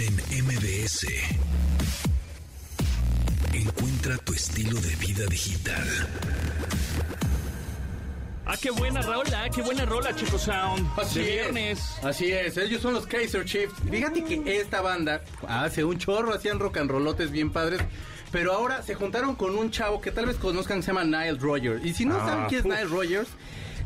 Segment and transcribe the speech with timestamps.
[0.00, 0.14] en
[0.44, 1.06] MBS.
[3.52, 5.86] Encuentra tu estilo de vida digital.
[8.46, 10.88] Ah, qué buena rola, qué buena rola, Chico Sound.
[10.98, 11.32] Así de es.
[11.42, 11.80] viernes.
[12.02, 13.74] Así es, ellos son los Kaiser Chiefs.
[13.90, 17.80] Fíjate que esta banda hace un chorro, hacían rock and rollotes bien padres.
[18.32, 21.38] Pero ahora se juntaron con un chavo que tal vez conozcan que se llama Nile
[21.38, 21.84] Rogers.
[21.84, 22.72] Y si no Ah, saben quién es uf.
[22.72, 23.28] Nile Rogers,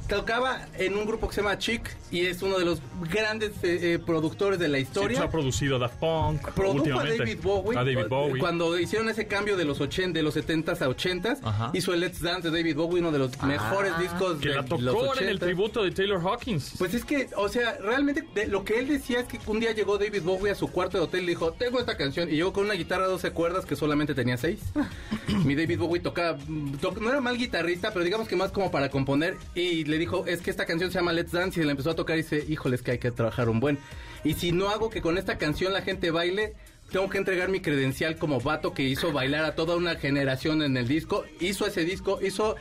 [0.09, 1.83] tocaba en un grupo que se llama Chic
[2.15, 5.19] y es uno de los grandes eh, eh, productores de la Sí, historia.
[5.19, 7.05] pues ha producido Daft Punk Produjo a.
[7.05, 7.79] David Bowie.
[7.79, 8.39] A David Bowie.
[8.41, 11.71] Cuando hicieron ese cambio de los 80, de los 70s a 80s, Ajá.
[11.75, 14.61] hizo el Let's Dance de David Bowie, uno de los mejores discos que de la
[14.63, 15.45] los tocó ahora en el 80s.
[15.45, 16.75] tributo de Taylor Hawkins.
[16.79, 19.73] Pues es que, o sea, realmente de- lo que él decía es que un día
[19.73, 22.29] llegó David Bowie a su cuarto de hotel y dijo, tengo esta canción.
[22.29, 24.61] Y llegó con una guitarra de 12 cuerdas que solamente tenía 6.
[25.45, 28.71] Mi David Bowie tocaba, mm, to- no era mal guitarrista, pero digamos que más como
[28.71, 29.37] para componer.
[29.55, 31.61] Y le dijo, es que esta canción se llama Let's Dance.
[31.61, 33.79] Y le empezó a tocar y dice, híjole, es que hay que trabajar un buen.
[34.23, 36.55] Y si no hago que con esta canción la gente baile...
[36.93, 40.77] Tengo que entregar mi credencial como vato que hizo bailar a toda una generación en
[40.77, 41.25] el disco.
[41.41, 42.57] Hizo ese disco, hizo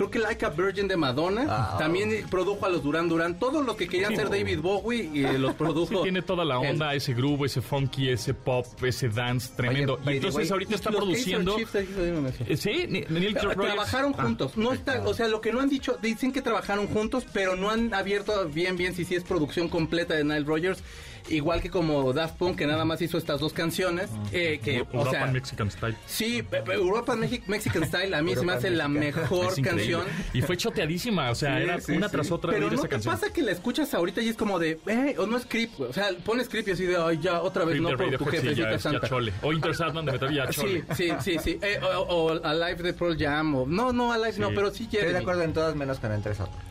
[0.00, 1.76] creo que Like a Virgin de Madonna.
[1.78, 3.38] También produjo a los Duran Duran.
[3.38, 4.16] Todo lo que querían Sí.
[4.16, 5.96] ser David Bowie y eh, los produjo.
[5.96, 9.98] Sí, tiene toda la onda, ese groove, ese funky, ese pop, ese dance tremendo.
[10.04, 11.56] Oye, y entonces way, ahorita está Los produciendo.
[11.56, 11.74] Chiefs.
[11.74, 13.34] Eh, Sí, Neil.
[13.34, 14.56] Trabajaron Ah, juntos.
[14.56, 17.70] No está, o sea, lo que no han dicho, dicen que trabajaron juntos, pero no
[17.70, 20.82] han abierto bien, bien si sí es producción completa de Nile Rogers.
[21.28, 24.08] Igual que como Daft Punk, que nada más hizo estas dos canciones.
[24.32, 25.96] eh, que, o Europa sea, Mexican Style.
[26.06, 29.89] sí, Europa Mexi- Mexican Style a mí se me hace la mejor increíble.
[29.98, 30.16] Canción.
[30.34, 32.12] Y fue choteadísima, o sea, Sí, era sí, una sí.
[32.12, 33.14] tras otra Pero no te canción.
[33.14, 35.92] pasa que la escuchas ahorita y es como de, eh, o no es creep, o
[35.92, 38.52] sea, pones creep y así de, ay, ya, otra vez, Creep no por tu jefecita
[38.70, 39.08] ya, es- ya santa.
[39.08, 39.32] chole.
[39.42, 40.84] O Inter Sandman de Metal, ya chole.
[40.96, 41.58] sí, sí, sí.
[41.62, 43.54] Eh, o, o Alive de Pearl Jam.
[43.54, 46.34] O, no, no, Alive no, pero sí Estoy de acuerdo en todas menos con Enter
[46.34, 46.69] Sandman.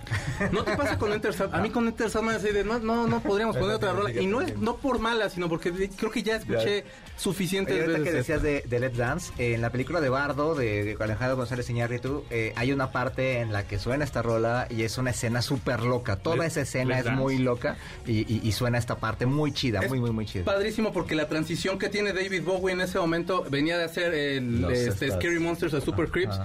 [0.51, 1.59] ¿No te pasa con Enter Sandman?
[1.59, 4.11] A mí con Enter Sandman así de, no, no, no podríamos poner otra rola.
[4.11, 6.85] Y no es no por mala, sino porque creo que ya escuché
[7.17, 8.11] suficientes Oye, ahorita veces.
[8.11, 11.69] que decías de, de Let's Dance, eh, en la película de Bardo, de, Alejandro González
[11.69, 15.41] Iñárritu, eh, hay una parte en la que suena esta rola y es una escena
[15.41, 16.15] súper loca.
[16.15, 17.21] Toda esa escena Let's es Dance.
[17.21, 20.45] muy loca y, y- y suena esta parte muy chida, Es muy, muy, muy chida.
[20.45, 24.61] Padrísimo porque la transición que tiene David Bowie en ese momento venía de hacer el
[24.61, 25.11] Los este.
[25.11, 26.39] Scary Monsters a Super Creeps.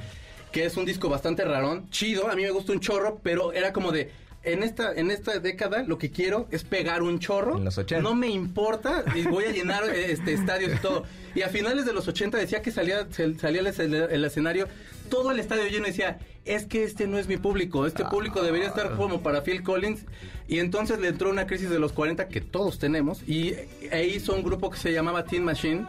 [0.55, 3.73] Que es un disco bastante rarón, chido, a mí me gusta un chorro, pero era
[3.73, 4.11] como de
[4.45, 7.57] en esta en esta década lo que quiero es pegar un chorro.
[7.57, 8.03] En los 80.
[8.03, 11.05] No me importa y voy a llenar este estadios y todo.
[11.35, 14.69] Y a finales de los 80 decía que salía salía el, escen- el escenario
[15.11, 18.43] todo el estadio lleno y decía, "Es que este no es mi público, este público
[18.43, 20.05] debería estar como para Phil Collins."
[20.47, 23.55] Y entonces le entró una crisis de los 40 que todos tenemos y
[23.91, 25.87] e hizo un grupo que se llamaba Teen Machine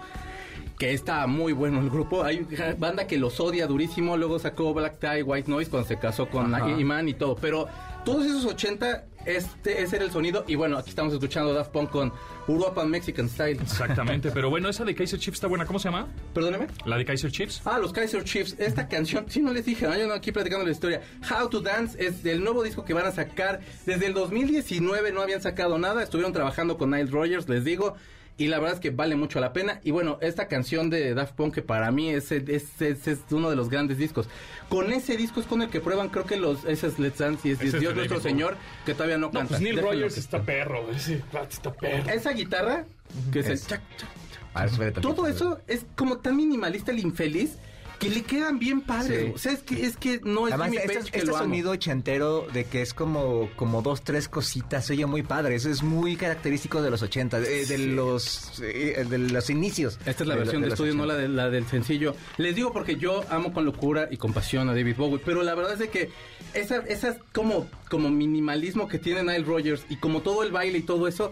[0.78, 2.24] que está muy bueno el grupo.
[2.24, 2.46] Hay
[2.78, 4.18] banda que los odia durísimo.
[4.18, 6.54] Luego sacó Black Tie, White Noise cuando se casó con.
[6.80, 7.36] Iman y todo.
[7.36, 7.68] Pero
[8.04, 10.44] todos esos 80, este, ese era el sonido.
[10.48, 12.14] Y bueno, aquí estamos escuchando Daft Punk con
[12.48, 13.60] European Mexican Style.
[13.62, 15.66] Exactamente, pero bueno, esa de Kaiser Chiefs está buena.
[15.66, 16.08] ¿Cómo se llama?
[16.34, 16.68] Perdóneme.
[16.86, 17.62] La de Kaiser Chiefs.
[17.66, 18.56] Ah, los Kaiser Chiefs.
[18.60, 19.98] Esta canción, sí, no les dije, ¿no?
[19.98, 21.02] yo no aquí platicando la historia.
[21.30, 23.62] How to Dance es del nuevo disco que van a sacar.
[23.86, 26.04] Desde el 2019 no habían sacado nada.
[26.04, 27.96] Estuvieron trabajando con Nile Rogers, les digo.
[28.38, 29.80] Y la verdad es que vale mucho la pena.
[29.84, 33.50] Y bueno, esta canción de Daft Punk, que para mí es, es, es- es uno
[33.50, 34.28] de los grandes discos.
[34.68, 37.48] Con ese disco es con el que prueban, creo que los, ese es Let's Dance
[37.48, 38.30] y es, Dios David nuestro Bowie.
[38.32, 39.48] Señor, que todavía no No, canta.
[39.50, 40.92] pues Neil Déjenlo Rogers está perro.
[40.92, 42.12] Ese está perro.
[42.12, 42.86] Esa guitarra,
[43.32, 44.10] que es, el chac, chac, chac,
[44.54, 45.14] A ver, súbele tantito.
[45.14, 47.58] todo eso es como tan minimalista el infeliz
[48.00, 49.26] que le quedan bien padres.
[49.28, 49.32] Sí.
[49.34, 51.36] O sea, es que, es que no es Además, Jimmy este, Page que este lo
[51.38, 51.46] amo.
[51.46, 55.56] sonido ochentero de que es como, como dos, tres cositas, se oye muy padre.
[55.56, 59.98] Eso es muy característico de los 80, de, de los, de los inicios.
[60.06, 61.14] Esta es la de- versión de, estudio, no 80.
[61.16, 62.16] la, de- la del sencillo.
[62.38, 65.56] Les digo porque yo amo con locura y con pasión a David Bowie, pero la
[65.56, 66.10] verdad es de que
[66.54, 70.82] esa, esa como, como minimalismo que tiene Nile Rogers y como todo el baile y
[70.84, 71.32] todo eso,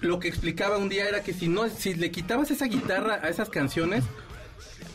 [0.00, 3.28] lo que explicaba un día era que si no, si le quitabas esa guitarra a
[3.28, 4.04] esas canciones,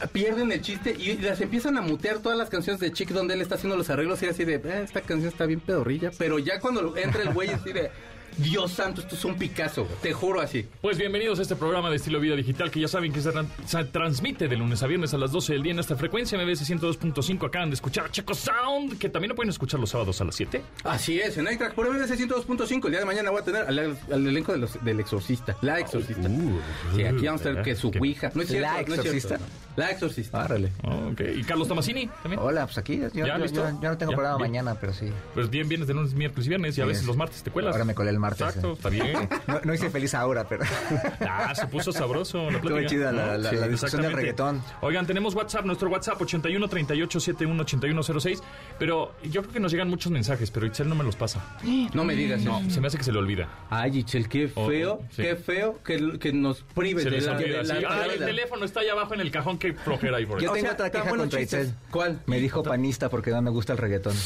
[0.07, 3.41] pierden el chiste y las empiezan a mutear todas las canciones de Chick donde él
[3.41, 6.59] está haciendo los arreglos y así de, "Eh, esta canción está bien pedorrilla, pero ya
[6.59, 7.89] cuando entra el güey así de,
[8.37, 10.65] Dios santo, esto es un Picasso, te juro así.
[10.79, 13.49] Pues bienvenidos a este programa de estilo vida digital que ya saben que se, tran-
[13.65, 16.63] se transmite de lunes a viernes a las 12 del día en esta frecuencia MBS
[16.63, 17.45] 102.5.
[17.45, 20.61] Acaban de escuchar Checo Sound, que también lo pueden escuchar los sábados a las 7.
[20.85, 22.85] Así es, en iTrack por MBC 102.5.
[22.85, 23.77] El día de mañana voy a tener al,
[24.09, 26.29] al elenco de los- del exorcista, la exorcista.
[26.29, 26.59] Uh,
[26.95, 28.31] sí, aquí vamos a tener que su ouija.
[28.33, 29.01] No es cierto, ¿La no es cierto.
[29.09, 29.39] exorcista?
[29.75, 30.43] La Exorcista.
[30.43, 30.71] Árale.
[30.83, 31.21] Oh, ok.
[31.37, 32.41] ¿Y Carlos Tomasini también?
[32.41, 32.97] Hola, pues aquí.
[32.97, 34.51] Yo, ¿Ya, yo- yo- yo no tengo Ya, programa bien.
[34.51, 35.07] mañana, pero sí.
[35.33, 37.07] Pues bien, vienes de lunes, miércoles y viernes y a Sí, veces es.
[37.07, 37.73] los martes te cuelas.
[37.73, 38.41] Ahora me colé el martes.
[38.47, 38.73] Exacto, eh.
[38.73, 39.29] está bien.
[39.47, 40.63] No, no hice feliz ahora, pero.
[41.21, 44.61] Ah, se puso sabroso la Estuvo chida la- la- la discusión del reggaetón.
[44.81, 48.41] Oigan, tenemos WhatsApp, nuestro WhatsApp 81 38 71 81 06,
[48.79, 51.43] pero yo creo que nos llegan muchos mensajes, pero Itzel no me los pasa.
[51.93, 52.59] No me digas eso.
[52.69, 53.47] Se me hace que se le olvida.
[53.69, 55.21] Ay, Itzel, qué Oh, feo, oh, sí.
[55.23, 57.57] qué feo que, que nos prive Se de les la, olvida.
[57.59, 57.73] de sí.
[57.81, 60.51] la- Ah, el teléfono está allá abajo en el cajón, qué flojera hay por Yo
[60.51, 61.39] tengo sea, otra queja contra.
[61.41, 61.73] Itzel.
[61.91, 62.19] ¿Cuál?
[62.25, 64.13] Me dijo panista porque no me gusta el reggaetón.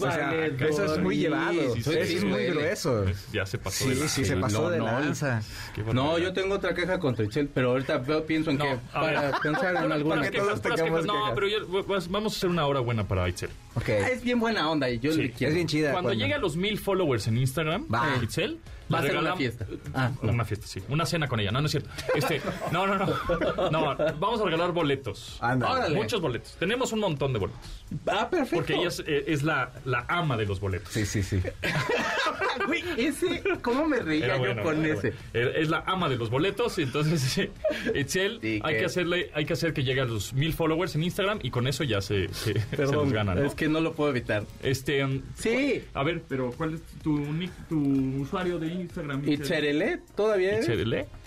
[0.00, 1.52] O sea, eso es muy llevado.
[1.74, 3.04] sí, eso sí, es sí, muy grueso.
[3.32, 4.84] Ya se pasó Sí, de sí, la- se Sí, pasó no, de no.
[4.86, 5.42] lanza.
[5.76, 6.18] No, barbaridad.
[6.28, 9.14] yo tengo otra queja contra Itzel, pero ahorita veo- pienso en No, que a ver.
[9.16, 10.30] para pensar en alguna.
[10.30, 11.04] todos tengamos quejas.
[11.04, 13.50] No, pero yo- pues, vamos a hacer una hora buena para Itzel.
[13.74, 13.88] Ok.
[13.90, 15.22] Es bien buena onda y yo Sí.
[15.24, 15.50] le quiero.
[15.50, 15.92] Es bien chida.
[15.92, 17.86] Cuando llegue a los mil followers en Instagram.
[18.22, 18.58] Itzel,
[18.92, 19.66] Va a le ser una fiesta.
[19.94, 20.82] Ah, No, Una fiesta, sí.
[20.88, 21.50] Una cena con ella.
[21.52, 21.90] No, no es cierto.
[22.14, 22.40] Este,
[22.72, 23.70] no, no, no.
[23.70, 25.38] No, vamos a regalar boletos.
[25.40, 25.70] Anda.
[25.70, 25.94] Órale.
[25.94, 26.56] Muchos boletos.
[26.58, 27.84] Tenemos un montón de boletos.
[28.06, 28.56] Ah, perfecto.
[28.56, 30.92] Porque ella es, eh, es la, la ama de los boletos.
[30.92, 31.40] Sí, sí, sí.
[32.66, 35.12] Güey, ese, ¿cómo me reía Era yo bueno, con ese?
[35.32, 35.50] bueno.
[35.56, 37.48] Es la ama de los boletos, entonces
[37.94, 40.94] Itzel, Sí, hay que- que hacerle, hay que hacer que llegue a los mil followers
[40.94, 43.44] en Instagram y con eso ya se, se, se Perdón, los gana, ¿no?
[43.44, 44.44] es que no lo puedo evitar.
[44.62, 45.82] Este, um, Sí.
[45.94, 47.78] a ver, pero ¿cuál es tu, nick- tu
[48.20, 49.28] usuario de Instagram?
[49.28, 50.58] Itzerele, todavía.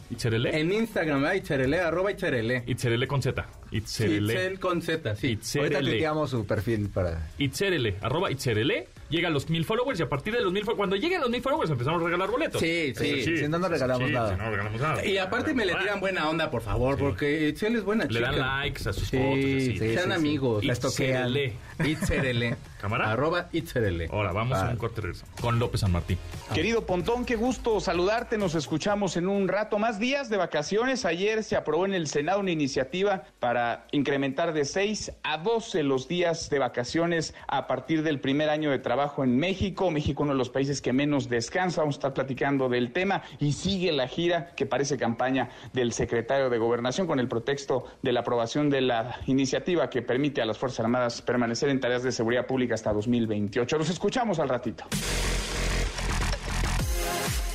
[0.10, 0.60] Itzerele.
[0.60, 1.38] En Instagram, ¿eh?
[1.38, 2.64] Itzerele, arroba Itzerele.
[2.68, 3.46] Itzerele con Z.
[3.78, 4.34] Itzerele.
[4.34, 5.28] Itzel con Z, sí.
[5.28, 5.92] Ahorita Itzerele.
[5.92, 7.30] tuiteamos su perfil para.
[7.38, 7.96] Itzerele.
[8.02, 8.88] Arroba Itzerele.
[9.10, 11.42] Llega a los mil followers y a partir de los mil cuando lleguen los mil
[11.42, 12.60] followers empezamos a regalar boletos.
[12.60, 13.38] Sí, sí.
[13.38, 14.32] Si no, no regalamos Sí, nada.
[14.32, 15.06] si no regalamos nada.
[15.06, 18.32] Y aparte me le tiran buena onda, por favor, porque Itzel es buena Le chica.
[18.32, 19.38] dan likes a sus Sí, fotos.
[19.38, 19.72] así.
[19.72, 20.12] sí, sean sí.
[20.14, 20.66] amigos.
[20.66, 21.30] La estoquean.
[21.30, 21.54] Itzerele.
[21.86, 22.56] Itzerele.
[22.82, 23.12] ¿Cámara?
[23.12, 24.08] Arroba Itzerele.
[24.12, 26.18] Ahora vamos a un corte de regreso con López San Martín.
[26.54, 28.38] Querido Pontón, qué gusto saludarte.
[28.38, 31.06] Nos escuchamos en un rato más días de vacaciones.
[31.06, 36.08] Ayer se aprobó en el Senado una iniciativa para incrementar de 6 a 12 los
[36.08, 39.92] días de vacaciones a partir del primer año de trabajo en México.
[39.92, 41.82] México, uno de los países que menos descansa.
[41.82, 46.50] Vamos a estar platicando del tema y sigue la gira que parece campaña del secretario
[46.50, 50.58] de Gobernación con el pretexto de la aprobación de la iniciativa que permite a las
[50.58, 53.78] Fuerzas Armadas permanecer en tareas de seguridad pública hasta 2028.
[53.78, 54.86] Los escuchamos al ratito.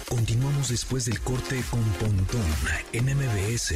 [0.09, 2.45] Continuamos después del corte con Pontón
[2.93, 3.75] en MBS.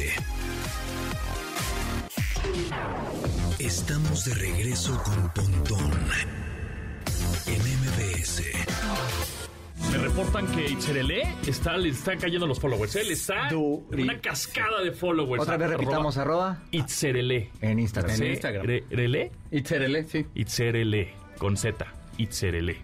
[3.59, 5.91] Estamos de regreso con Pontón
[7.47, 8.43] en MBS.
[9.91, 12.95] Me reportan que Itzerele está, le están cayendo los followers.
[12.95, 15.41] Él está Du- en una cascada de followers.
[15.43, 17.49] Otra vez repitamos, arroba Itzerele.
[17.61, 18.15] en Instagram.
[18.21, 18.69] En Instagram.
[18.69, 19.31] Itzerele.
[19.51, 20.25] Itzerele, sí.
[20.35, 21.13] Itzerele.
[21.37, 21.85] Con Z.
[22.17, 22.77] Itzerele.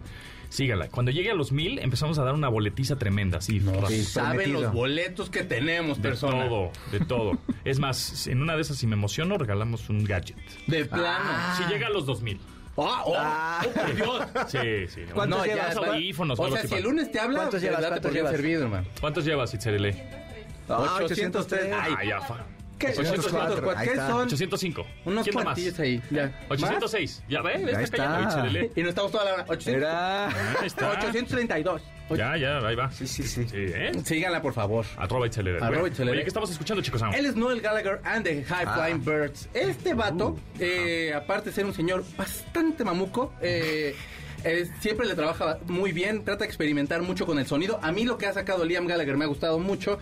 [0.50, 0.90] Sígala.
[0.90, 3.40] Cuando llegue a los mil, empezamos a dar una boletiza tremenda.
[3.40, 4.62] Sí, Sí, saben prometido.
[4.62, 6.48] los boletos que tenemos, de persona.
[6.50, 7.38] todo, de todo.
[7.64, 10.36] Es más, en una de esas, si me emociono, regalamos un gadget.
[10.68, 11.30] De plano.
[11.58, 12.40] Si llega a los dos mil.
[12.82, 13.14] Ah, oh,
[13.68, 14.22] oh, por Dios.
[14.48, 15.02] Sí, sí.
[15.08, 15.14] ¿no?
[15.14, 15.76] ¿Cuántos No, ya, llevas?
[15.76, 17.80] Los va- audífonos, O sea, si el para- lunes te habla, ¿Cuántos llevas?
[17.80, 18.36] ¿Cuántos por bien llevas?
[18.36, 18.88] servido, hermano.
[19.02, 20.04] ¿Cuántos llevas, Itzerele?
[20.70, 21.74] Ah, 803.
[21.98, 22.46] Ay, ya, fa.
[22.80, 24.08] ¿Qué, 804, ahí ¿Qué está.
[24.08, 24.22] son?
[24.28, 24.86] 805.
[25.06, 25.44] Unos ¿Quién da más?
[25.54, 26.02] cuantillos ahí.
[26.10, 26.32] Ya.
[26.50, 27.24] 806.
[27.30, 28.42] Ya ve, Ahí está está.
[28.42, 28.72] cayendo.
[28.76, 29.46] Y no estamos toda la hora.
[29.48, 30.28] 800, Era.
[30.28, 30.90] Ahí está.
[30.92, 31.82] 832.
[32.12, 32.90] Ya, ya, ahí va.
[32.92, 33.44] Sí, sí, sí.
[33.48, 33.92] Sí, ¿eh?
[34.04, 34.84] Síganla, por favor.
[34.98, 35.60] Arroba Itzerele.
[35.64, 35.84] Arroba.
[35.84, 37.02] Oye, ¿qué estamos escuchando, chicos?
[37.14, 38.74] Él es Noel Gallagher and the High Ah.
[38.76, 39.50] Flying Birds.
[39.54, 43.94] Este vato, Uh, eh, aparte de ser un señor bastante mamuco, eh,
[44.44, 47.80] eh, siempre le trabaja muy bien, trata de experimentar mucho con el sonido.
[47.84, 50.00] A mí lo que ha sacado Liam Gallagher me ha gustado mucho.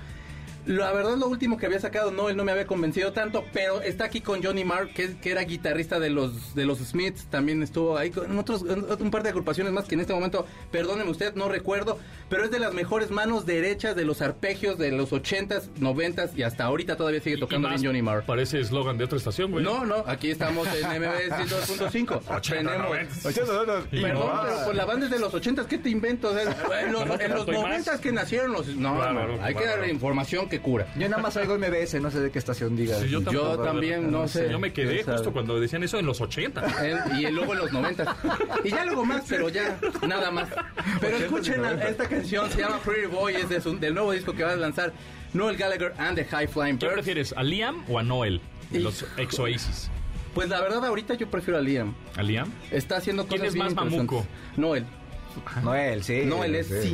[0.67, 3.81] La verdad, lo último que había sacado, no, él no me había convencido tanto, pero
[3.81, 7.63] está aquí con Johnny Marr, que, que era guitarrista de los, de los Smiths, también
[7.63, 11.35] estuvo ahí con otros, un par de agrupaciones más que en este momento, perdóneme usted,
[11.35, 11.97] no recuerdo,
[12.29, 16.43] pero es de las mejores manos derechas de los arpegios de los 80s, 90s y
[16.43, 18.25] hasta ahorita todavía sigue tocando bien Johnny Marr.
[18.25, 19.63] Parece eslogan de otra estación, güey.
[19.63, 22.21] No, no, aquí estamos en MBS 2.5.
[22.27, 22.89] 80, Tenemos...
[22.89, 23.87] 90.
[23.93, 26.29] Y Perdón, pero pues la banda es de los 80s, ¿qué te invento?
[26.29, 26.43] O sea,
[26.81, 27.99] en los, en los Tanto y 90s más.
[28.01, 28.67] que nacieron los...
[28.75, 30.87] No, Claro, no, hay que darle información que cura.
[30.97, 32.99] Yo nada más oigo MBS, no sé de qué estación diga.
[32.99, 33.21] Sí, yo
[33.57, 34.49] también, no sé.
[34.51, 35.17] Yo me quedé ¿Quién sabe?
[35.17, 36.63] justo cuando decían eso en los 80.
[36.85, 38.15] En- y luego en los 90.
[38.63, 40.49] Y ya luego más, pero ya, nada más.
[41.01, 44.33] Pero escuchen a- esta canción, se llama Pretty Boy, es de su- del nuevo disco
[44.33, 44.93] que va a lanzar
[45.33, 46.93] Noel Gallagher and the High Flying ¿Qué Birds.
[46.95, 48.41] prefieres, a Liam o a Noel?
[48.71, 49.89] De Y- los ex Oasis.
[50.33, 51.95] Pues la verdad, ahorita yo prefiero a Liam.
[52.15, 52.51] ¿A Liam?
[52.69, 54.25] Está haciendo ¿Quién cosas es más bien mamuco?
[54.55, 54.85] Noel.
[55.63, 56.23] Noel, sí.
[56.25, 56.89] No, él es sí.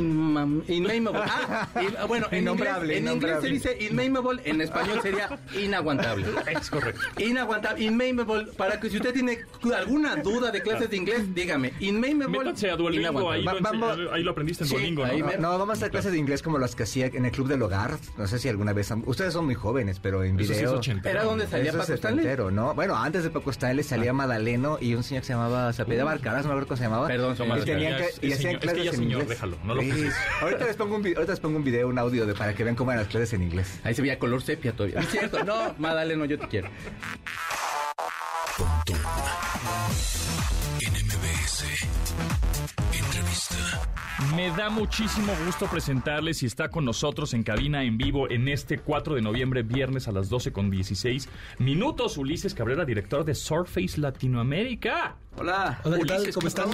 [1.14, 5.38] Ah, in- ah, bueno, en inglés, Innombrable, en inglés se dice inmameable, en español sería
[5.60, 6.26] inaguantable.
[6.50, 7.00] Es correcto.
[7.18, 9.38] Inaguantable, inmameable, para que si usted tiene
[9.76, 14.22] alguna duda de clases de inglés, dígame, inmameable, Métanse a Duolingo, ahí lo, vamos- ahí
[14.22, 15.26] lo aprendiste en Sí, Duolingo, ¿no?
[15.26, 17.48] me- No, vamos a hacer clases de inglés como las que hacía en el Club
[17.48, 17.96] del Hogar.
[18.16, 18.90] No sé si alguna vez...
[18.90, 20.78] han- Ustedes son muy jóvenes, pero en Eso sí es video...
[20.78, 21.10] ochentero.
[21.18, 22.36] Era donde salía Eso es Paco Stanley.
[22.52, 22.74] ¿no?
[22.74, 25.72] Bueno, antes de Paco Stanley salía Madaleno y un señor que se llamaba...
[25.72, 27.06] Se apellidaba Alcaraz, no me acuerdo cómo se llamaba.
[27.08, 28.18] Perdón, son y malas tenían palabras.
[28.18, 29.28] que, y Es que clases ya en señor, inglés.
[29.28, 30.08] déjalo, no lo Sí.
[30.40, 32.64] ahorita, les pongo un video, ahorita les pongo un video, un audio de, para que
[32.64, 33.80] vean cómo eran las clases en inglés.
[33.84, 34.96] Ahí se veía color sepia todavía.
[35.00, 36.68] No es cierto, no, Madaleno, yo te quiero.
[38.56, 38.96] Pontón
[40.80, 41.64] en MBS.
[42.98, 43.54] Entrevista.
[44.36, 48.78] Me da muchísimo gusto presentarles y está con nosotros en cabina en vivo en este
[48.78, 52.16] 4 de noviembre, viernes a las 12 con 16 minutos.
[52.16, 55.16] Ulises Cabrera, director de Surface Latinoamérica.
[55.36, 55.80] Hola.
[55.82, 56.32] Hola, ¿qué tal?
[56.32, 56.68] ¿Cómo están?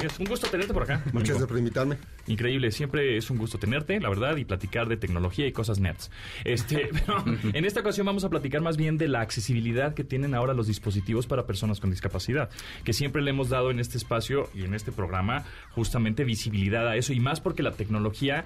[0.00, 1.02] Es un gusto tenerte por acá.
[1.12, 1.96] Muchas gracias por invitarme.
[2.28, 6.10] Increíble, siempre es un gusto tenerte, la verdad, y platicar de tecnología y cosas nerds.
[6.44, 10.34] Este, pero en esta ocasión vamos a platicar más bien de la accesibilidad que tienen
[10.34, 12.48] ahora los dispositivos para personas con discapacidad,
[12.84, 16.96] que siempre le hemos dado en este espacio y en este programa justamente visibilidad a
[16.96, 18.44] eso, y más porque la tecnología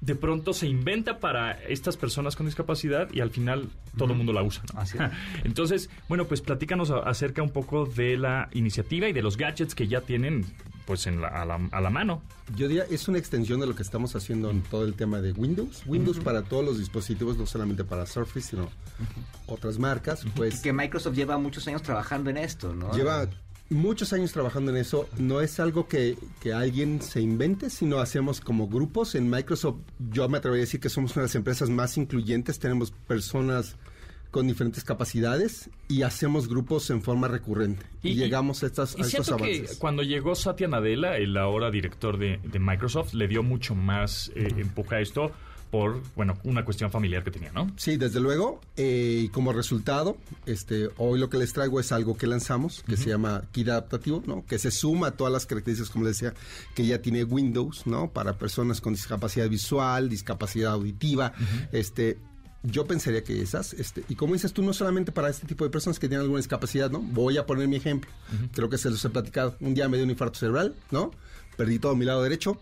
[0.00, 3.68] de pronto se inventa para estas personas con discapacidad y al final
[3.98, 4.62] todo el mundo la usa.
[4.72, 4.80] ¿no?
[4.80, 5.10] Así es.
[5.44, 9.86] Entonces, bueno, pues platícanos acerca un poco de la iniciativa y de los gadgets que
[9.86, 10.46] ya tienen
[10.86, 12.22] pues en la- a, la, a la mano.
[12.56, 15.32] Yo diría, es una extensión de lo que estamos haciendo en todo el tema de
[15.32, 15.82] Windows.
[15.86, 18.68] Windows para todos los dispositivos, no solamente para Surface, sino
[19.46, 20.24] otras marcas.
[20.36, 22.92] Pues Que Microsoft lleva muchos años trabajando en esto, ¿no?
[22.94, 23.26] lleva
[23.70, 25.08] muchos años trabajando en eso.
[25.18, 29.14] No es algo que, que alguien se invente, sino hacemos como grupos.
[29.14, 29.78] En Microsoft,
[30.10, 32.58] yo me atrevería a decir que somos una de las empresas más incluyentes.
[32.58, 33.76] Tenemos personas
[34.30, 37.86] con diferentes capacidades y hacemos grupos en forma recurrente.
[38.02, 39.76] Y, llegamos a, estas, Y a estos que avances.
[39.76, 44.48] cuando llegó Satya Nadella, el ahora director de, de Microsoft, le dio mucho más eh,
[44.56, 45.30] empuje a esto
[45.74, 47.68] por, bueno, una cuestión familiar que tenía, ¿no?
[47.76, 48.60] Sí, desde luego.
[48.76, 50.16] eh, y como resultado,
[50.46, 54.22] este, hoy lo que les traigo es algo que lanzamos, que se llama Kit Adaptativo,
[54.24, 54.44] ¿no?
[54.46, 56.32] Que se suma a todas las características, como les decía,
[56.76, 58.08] que ya tiene Windows, ¿no?
[58.08, 61.32] Para personas con discapacidad visual, discapacidad auditiva,
[61.72, 62.18] este...
[62.62, 65.70] Yo pensaría que esas, este, y como dices tú, no solamente para este tipo de
[65.70, 67.00] personas que tienen alguna discapacidad, ¿no?
[67.00, 68.10] Voy a poner mi ejemplo.
[68.54, 69.56] Creo que se los he platicado.
[69.58, 71.10] Un día me dio un infarto cerebral, ¿no?
[71.56, 72.58] Perdí todo mi lado derecho.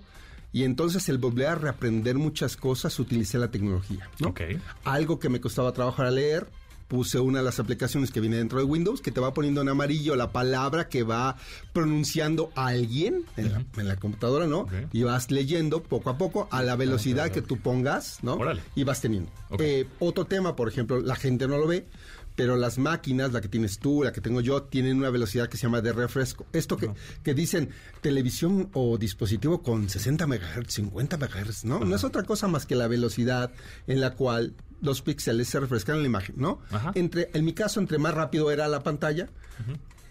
[0.53, 4.29] Y entonces el volver a reaprender muchas cosas, utilicé la tecnología, ¿no?
[4.29, 4.43] Ok.
[4.85, 6.47] algo que me costaba trabajar a leer.
[6.89, 9.71] Puse una de las aplicaciones que viene dentro de Windows que te va poniendo en
[9.71, 11.37] amarillo la palabra que va
[11.73, 14.61] pronunciando a alguien en, la, en la computadora, ¿no?
[14.61, 14.73] Ok.
[14.93, 18.35] Y vas leyendo poco a poco a la velocidad que tú pongas, ¿no?
[18.35, 18.61] Órale.
[18.75, 19.31] Y vas teniendo.
[19.59, 21.87] Eh, otro tema, por ejemplo, la gente no lo ve,
[22.35, 25.57] pero las máquinas, la que tienes tú, la que tengo yo, tienen una velocidad que
[25.57, 26.47] se llama de refresco.
[26.53, 26.91] Esto que,
[27.23, 27.71] que dicen
[28.01, 31.81] televisión o dispositivo con 60 MHz, 50 MHz, ¿no?
[31.81, 33.53] No es otra cosa más que la velocidad
[33.87, 36.61] en la cual los píxeles se refrescan en la imagen, ¿no?
[36.71, 36.93] Ajá.
[36.95, 39.29] Entre, en mi caso, entre más rápido era la pantalla,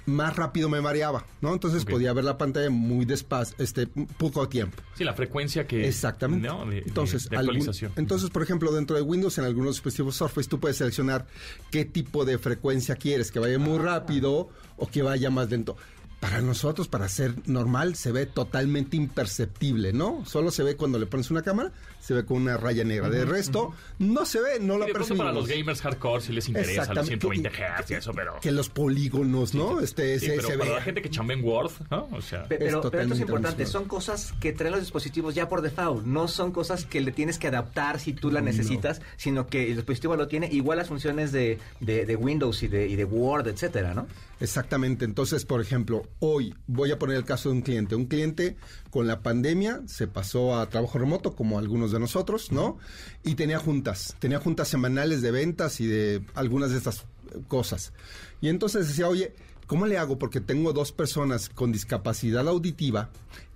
[0.06, 1.54] más rápido me mareaba, ¿no?
[1.54, 4.82] Entonces podía ver la pantalla muy despacio, este, poco tiempo.
[4.96, 5.88] Sí, la frecuencia que...
[5.88, 6.48] Exactamente.
[6.48, 6.66] ¿no?
[6.66, 7.92] De, de- entonces, de algún- actualización.
[7.96, 11.28] entonces, por ejemplo, dentro de Windows, en algunos dispositivos Surface, tú puedes seleccionar
[11.70, 13.84] qué tipo de frecuencia quieres, que vaya muy Ah.
[13.84, 15.78] rápido o que vaya más lento.
[16.20, 20.24] Para nosotros, para ser normal, se ve totalmente imperceptible, ¿no?
[20.26, 23.10] Solo se ve cuando le pones una cámara, se ve con una raya negra.
[23.10, 25.34] De resto, no se ve, no Sí, lo de pronto para percibimos.
[25.36, 27.28] los gamers hardcore sí les interesa los Exactamente.
[27.28, 27.50] 120
[27.84, 28.40] Hz y eso, pero...
[28.42, 29.80] Que los polígonos, ¿no?
[29.80, 30.76] este, Sí, se, pero se para ve.
[30.78, 32.10] la gente que chamba en Word, ¿no?
[32.12, 32.44] O sea...
[32.48, 36.06] Pe- Pero, pero esto es importante, son cosas que traen los dispositivos ya por default,
[36.06, 39.76] no son cosas que le tienes que adaptar si tú la necesitas, sino que el
[39.76, 43.48] dispositivo lo tiene igual las funciones de, de- de Windows y de, y de Word,
[43.48, 44.08] etcétera, ¿no?
[44.40, 45.06] Exactamente.
[45.06, 47.94] Entonces, por ejemplo, hoy voy a poner el caso de un cliente.
[47.96, 48.56] Un cliente
[48.92, 52.78] con la pandemia se pasó a trabajo remoto, como algunos de nosotros, ¿no?
[53.24, 54.16] Y tenía juntas.
[54.20, 57.94] Tenía juntas semanales de ventas y de algunas de estas eh, cosas.
[58.42, 59.34] Y entonces decía, oye,
[59.66, 60.20] ¿cómo le hago?
[60.20, 63.10] Porque tengo dos personas con discapacidad auditiva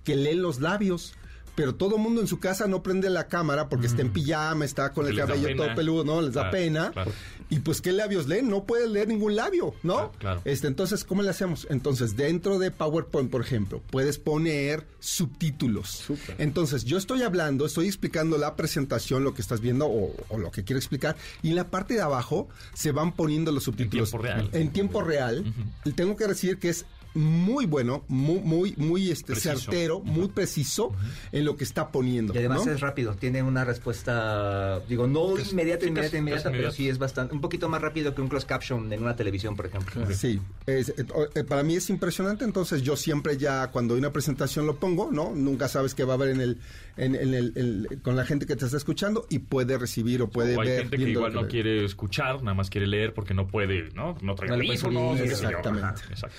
[0.04, 1.12] que leen los labios.
[1.56, 4.92] Pero todo mundo en su casa no prende la cámara porque está en pijama, está
[4.92, 6.22] con el cabello todo peludo, ¿no?
[6.22, 6.92] Les da pena.
[6.92, 7.10] claro.
[7.48, 8.48] Y pues, ¿qué labios leen?
[8.50, 10.10] No pueden leer ningún labio, ¿no?
[10.18, 10.42] Claro.
[10.44, 11.66] Este, entonces, ¿cómo le hacemos?
[11.70, 16.04] Entonces, dentro de PowerPoint, por ejemplo, puedes poner subtítulos.
[16.38, 20.50] Entonces, yo estoy hablando, estoy explicando la presentación, lo que estás viendo o, o lo
[20.50, 24.10] que quiero explicar, y en la parte de abajo se van poniendo los subtítulos.
[24.10, 24.50] tiempo real.
[24.52, 25.54] En tiempo real.
[25.84, 26.84] Y Tengo que decir que es
[27.16, 29.58] muy bueno, muy, muy, muy este, Preciso.
[29.58, 30.92] certero, muy preciso
[31.32, 32.34] en lo que está poniendo.
[32.34, 32.72] Y además ¿no?
[32.72, 36.88] es rápido, tiene una respuesta, digo, no inmediata, sí, inmediata, casi- inmediata, casi pero sí
[36.88, 40.06] es bastante, un poquito más rápido que un closed caption en una televisión, por ejemplo.
[40.14, 44.12] Sí, es- eh, eh, para mí es impresionante, entonces yo siempre ya cuando hay una
[44.12, 45.32] presentación lo pongo, ¿no?
[45.34, 46.58] Nunca sabes qué va a haber en el,
[46.96, 50.28] en, en el, el- con la gente que te está escuchando y puede recibir o
[50.28, 50.80] puede o hay ver.
[50.82, 54.16] gente que igual no quiere escuchar, nada más quiere leer porque no puede, ¿no?
[54.22, 55.24] No trae No qué sé yo.
[55.24, 56.02] exactamente.
[56.10, 56.36] Exacto.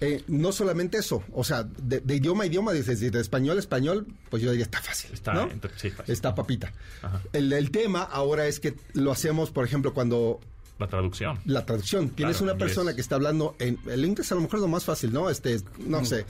[0.00, 3.60] Eh, no solamente eso, o sea, de, de idioma a idioma, desde de español a
[3.60, 5.10] español, pues yo diría está fácil.
[5.12, 5.48] Está ¿no?
[5.76, 6.12] sí, fácil.
[6.12, 6.72] Está papita.
[7.32, 10.40] El tema ahora es que lo hacemos, por ejemplo, cuando
[10.78, 11.38] La traducción.
[11.46, 12.10] la traducción.
[12.10, 12.68] Tienes Claro, una inglés.
[12.68, 15.30] persona que está hablando en el inglés a lo mejor es lo más fácil, ¿no?
[15.30, 16.26] Este, no sé,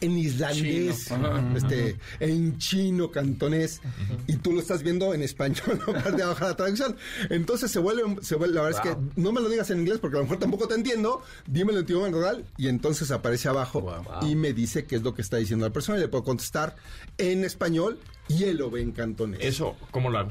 [0.00, 1.56] en islandés, Chino.
[1.56, 3.80] Este, en chino, cantonés,
[4.28, 5.92] y tú lo estás viendo en español, ¿no?
[5.92, 6.96] parte de de la traducción.
[7.30, 9.98] Entonces se vuelve, se vuelve, la verdad es que no me lo digas en inglés
[9.98, 13.48] porque a lo mejor tampoco te entiendo, dímelo en tu idioma natural y entonces aparece
[13.48, 14.28] abajo Wow.
[14.28, 16.76] y me dice qué es lo que está diciendo la persona y le puedo contestar
[17.18, 19.40] en español y él lo ve en cantonés.
[19.42, 20.30] Eso, ¿cómo lo hago?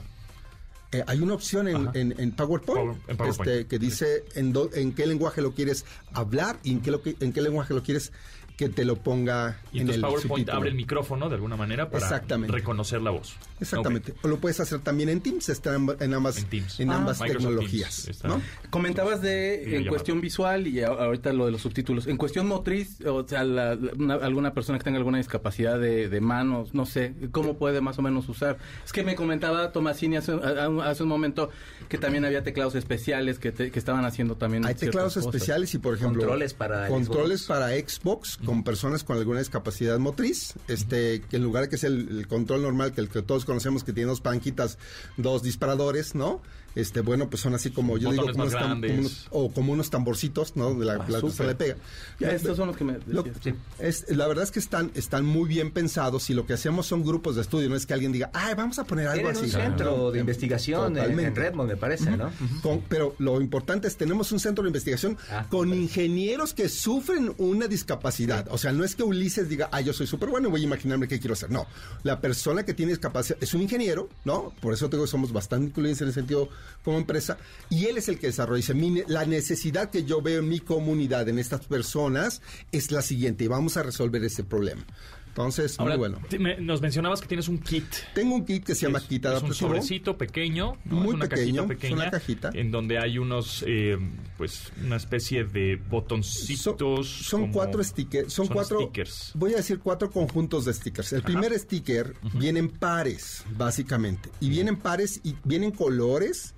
[0.93, 1.91] Eh, hay una opción en, Ajá.
[1.99, 3.51] en- en PowerPoint, Power- en PowerPoint.
[3.51, 7.01] este, que dice en, do- en qué lenguaje lo quieres hablar y en qué, lo
[7.01, 8.13] que- en qué lenguaje lo quieres
[8.57, 10.57] que te lo ponga Y en entonces el PowerPoint subtítulo.
[10.57, 12.51] abre el micrófono de alguna manera para Exactamente.
[12.53, 13.35] reconocer la voz.
[13.59, 14.15] Exactamente.
[14.23, 16.79] O lo puedes hacer también en Teams, está en, en ambas, En Teams.
[16.79, 16.95] en Ah.
[16.97, 18.03] ambas Microsoft tecnologías.
[18.03, 18.23] Teams.
[18.23, 18.41] ¿no?
[18.71, 22.07] Comentabas de en cuestión visual y ahorita lo de los subtítulos.
[22.07, 26.09] En cuestión motriz, o sea, la- la- una- alguna persona que tenga alguna discapacidad de,
[26.09, 28.57] de manos, no sé, ¿cómo puede más o menos usar?
[28.83, 31.51] Es que me comentaba Tomasini hace, un momento
[31.89, 34.65] que también había teclados especiales que, te- que estaban haciendo también.
[34.65, 35.25] Hay teclados cosas.
[35.33, 37.47] especiales y, por ejemplo, Controles para controles Xbox.
[37.47, 40.53] para Xbox con personas con alguna discapacidad motriz.
[40.69, 43.43] Este, que en lugar de que sea el, el control normal, que el que todos
[43.43, 44.77] conocemos, que tiene dos palanquitas,
[45.17, 46.41] dos disparadores, ¿no?
[46.77, 49.89] Este, bueno, pues son así como yo digo, como unos como unos- o como unos
[49.89, 50.73] tamborcitos, ¿no?
[50.75, 51.75] De la, Ah, la que se le pega.
[52.19, 53.43] Ya, estos son los que me Lo- decías.
[53.43, 53.53] Sí.
[53.79, 57.03] es, la verdad es que están, están muy bien pensados y lo que hacemos son
[57.03, 59.45] grupos de estudio, no es que alguien diga, ay, vamos a poner algo así.
[59.45, 61.25] un centro No, de investigación en, totalmente.
[61.27, 62.31] en Redmond, me parece, ¿no?
[62.61, 67.33] Con- pero lo importante es tenemos un centro de investigación Ah, con ingenieros que sufren
[67.37, 68.47] una discapacidad.
[68.51, 70.63] O sea, no es que Ulises diga, ah, yo soy súper bueno y voy a
[70.65, 71.49] imaginarme qué quiero hacer.
[71.49, 71.65] No,
[72.03, 74.53] la persona que tiene discapacidad es un ingeniero, ¿no?
[74.61, 76.49] Por eso tengo que somos bastante incluyentes en el sentido
[76.83, 77.37] como empresa.
[77.69, 78.57] Y él es el que desarrolla.
[78.57, 82.91] Dice, "Mi ne- la necesidad que yo veo en mi comunidad, en estas personas, es
[82.91, 84.85] la siguiente y vamos a resolver ese problema.
[85.27, 86.21] Entonces, Ahora, muy bueno.
[86.39, 87.85] me- nos mencionabas que tienes un kit.
[88.15, 89.67] Tengo un kit que se llama es, Kit es un Adaptativo.
[89.69, 90.95] sobrecito pequeño, ¿no?
[90.95, 92.49] Muy es una pequeño, cajita es una cajita.
[92.55, 93.99] en donde hay unos, eh,
[94.35, 97.07] pues, una especie de botoncitos.
[97.07, 99.31] Son, son como- cuatro stickers, son, son cuatro, stickers.
[99.35, 101.13] voy a decir cuatro conjuntos de stickers.
[101.13, 106.55] El primer sticker viene en pares, básicamente, y vienen pares y vienen colores.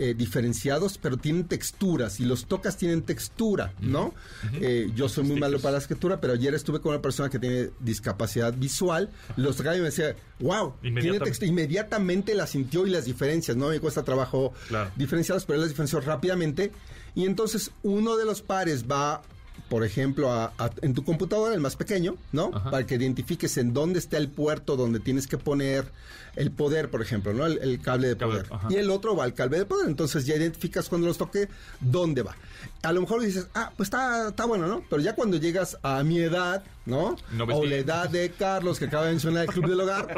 [0.00, 4.14] Eh, diferenciados, pero tienen texturas y los tocas tienen textura, ¿no?
[4.60, 7.40] Eh, yo soy muy malo para la escritura, pero ayer estuve con una persona que
[7.40, 11.24] tiene discapacidad visual, los tocaba y me decía, wow, tiene Inmediatamente.
[11.24, 11.48] textura.
[11.50, 13.70] Inmediatamente la sintió y las diferencias, ¿no?
[13.70, 14.90] Me cuesta trabajo Claro.
[14.94, 16.70] diferenciados, pero él las diferenció rápidamente.
[17.16, 19.22] Y entonces uno de los pares va,
[19.68, 22.50] por ejemplo, a- a- en tu computadora, el más pequeño, ¿no?
[22.54, 22.70] Ajá.
[22.70, 25.86] Para que identifiques en dónde está el puerto donde tienes que poner
[26.36, 27.46] el poder, por ejemplo, ¿no?
[27.46, 28.46] El, el cable de poder.
[28.70, 29.88] Y el otro va al cable de poder.
[29.88, 31.48] Entonces ya identificas cuando los toque
[31.80, 32.36] dónde va.
[32.82, 34.84] A lo mejor dices, ah, pues está, está bueno, ¿no?
[34.88, 37.16] Pero ya cuando llegas a mi edad, ¿no?
[37.54, 40.08] O la edad de Carlos, que acaba de mencionar el Club del Hogar,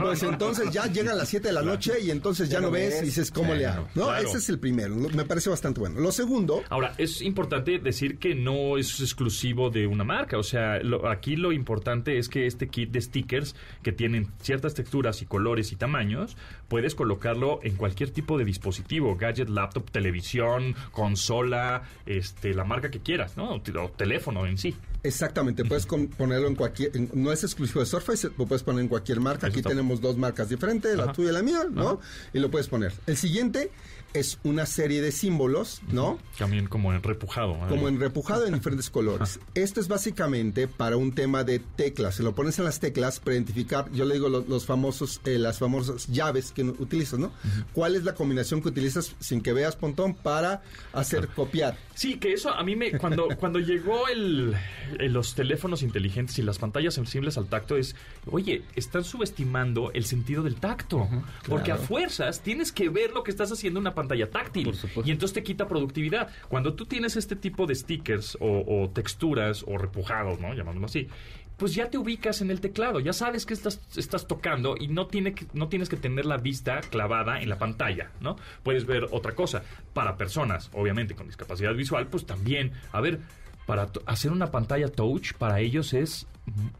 [0.00, 2.90] pues entonces ya llegan las 7 de la noche y entonces ya, Ya no ves
[2.94, 3.02] ves.
[3.02, 3.88] y dices, ¿cómo Sí, le hago?
[3.94, 4.04] ¿No?
[4.06, 4.28] claro.
[4.28, 4.94] Ese es el primero.
[4.94, 5.98] Me parece bastante bueno.
[6.00, 10.38] Lo segundo, Ahora, es importante decir que no es exclusivo de una marca.
[10.38, 14.74] O sea, lo- aquí lo importante es que este kit de stickers, que tienen ciertas
[14.74, 16.36] texturas y colores y tamaños,
[16.68, 23.00] puedes colocarlo en cualquier tipo de dispositivo, gadget, laptop, televisión, consola, este, la marca que
[23.00, 23.50] quieras, ¿no?
[23.54, 23.60] O
[23.96, 24.74] teléfono en sí.
[25.04, 28.82] Exactamente, puedes con- ponerlo en cualquier, en- no es exclusivo de Surface, lo puedes poner
[28.82, 29.46] en cualquier marca.
[29.48, 32.00] Eso Aquí está- tenemos dos marcas diferentes, la tuya y la mía, ¿no?
[32.32, 32.92] Y lo puedes poner.
[33.06, 33.70] El siguiente
[34.14, 36.18] es una serie de símbolos, ¿no?
[36.38, 37.54] También como en repujado.
[37.54, 37.66] ¿eh?
[37.68, 39.40] Como en repujado en diferentes colores.
[39.54, 42.16] Esto es básicamente para un tema de teclas.
[42.16, 45.38] Se lo pones en las teclas para identificar, yo le digo los, los famosos, eh,
[45.38, 47.32] las famosas llaves que utilizas, ¿no?
[47.72, 51.76] ¿Cuál es la combinación que utilizas sin que veas, Pontón, para hacer copiar?
[51.94, 54.54] Sí, que eso a mí me cuando cuando llegó el,
[54.98, 57.94] el- los teléfonos inteligentes y las pantallas sensibles al tacto es,
[58.30, 61.08] oye, están subestimando el sentido del tacto,
[61.48, 64.76] porque a fuerzas tienes que ver lo que estás haciendo en una pantalla táctil Por
[64.76, 65.08] supuesto.
[65.08, 66.28] y entonces te quita productividad.
[66.48, 70.54] Cuando tú tienes este tipo de stickers o, o texturas o repujados, ¿no?
[70.54, 71.08] Llamándolo así.
[71.56, 75.06] Pues ya te ubicas en el teclado, ya sabes que estás, estás tocando y no,
[75.06, 78.36] tiene que, no tienes que tener la vista clavada en la pantalla, ¿no?
[78.64, 79.62] Puedes ver otra cosa.
[79.92, 83.20] Para personas, obviamente, con discapacidad visual, pues también, a ver,
[83.66, 86.26] para hacer una pantalla touch para ellos es,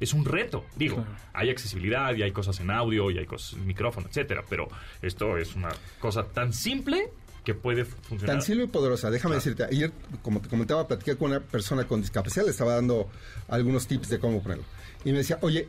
[0.01, 0.65] es un reto.
[0.77, 4.69] Digo, hay accesibilidad y hay cosas en audio y hay cosas en micrófono, etcétera, pero
[5.01, 5.71] esto es una
[6.01, 7.11] cosa tan simple
[7.45, 8.37] que puede funcionar.
[8.37, 9.11] Tan simple y poderosa.
[9.11, 9.45] Déjame Claro.
[9.45, 13.09] decirte, ayer, como te comentaba, platiqué con una persona con discapacidad, le estaba dando
[13.49, 14.65] algunos tips de cómo ponerlo.
[15.05, 15.69] Y me decía, oye,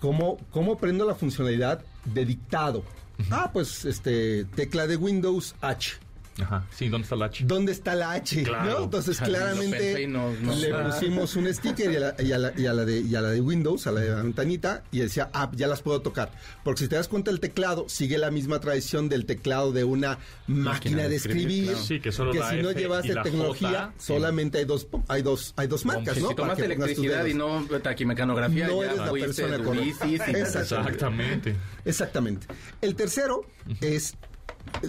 [0.00, 2.84] ¿cómo, cómo prendo la funcionalidad de dictado?
[3.30, 5.92] Ah, pues, este, tecla de Windows H.
[6.40, 7.44] Ajá, sí, ¿dónde está la H?
[7.46, 8.42] ¿Dónde está la H?
[8.42, 8.70] Claro.
[8.78, 8.84] ¿no?
[8.84, 12.52] Entonces, claramente y no- no- le pusimos un sticker y a, la, y a la-
[12.56, 15.00] y a la de, y a la de Windows, a la de la ventanita, y
[15.00, 16.32] decía, ah, ya las puedo tocar.
[16.64, 20.18] Porque si te das cuenta, el teclado sigue la misma tradición del teclado de una
[20.46, 21.70] máquina, de de escribir, escribir.
[21.72, 21.84] claro.
[21.84, 24.64] Sí, que solo la si no F llevas y de la tecnología, J, solamente hay
[24.64, 26.28] dos, hay dos, hay dos marcas, Si ¿no?
[26.30, 30.08] si que tus electricidad y no taquimecanografía, No ya eres la persona correcta.
[30.38, 31.56] Exactamente.
[31.84, 32.46] Exactamente.
[32.80, 33.44] El tercero
[33.80, 34.14] es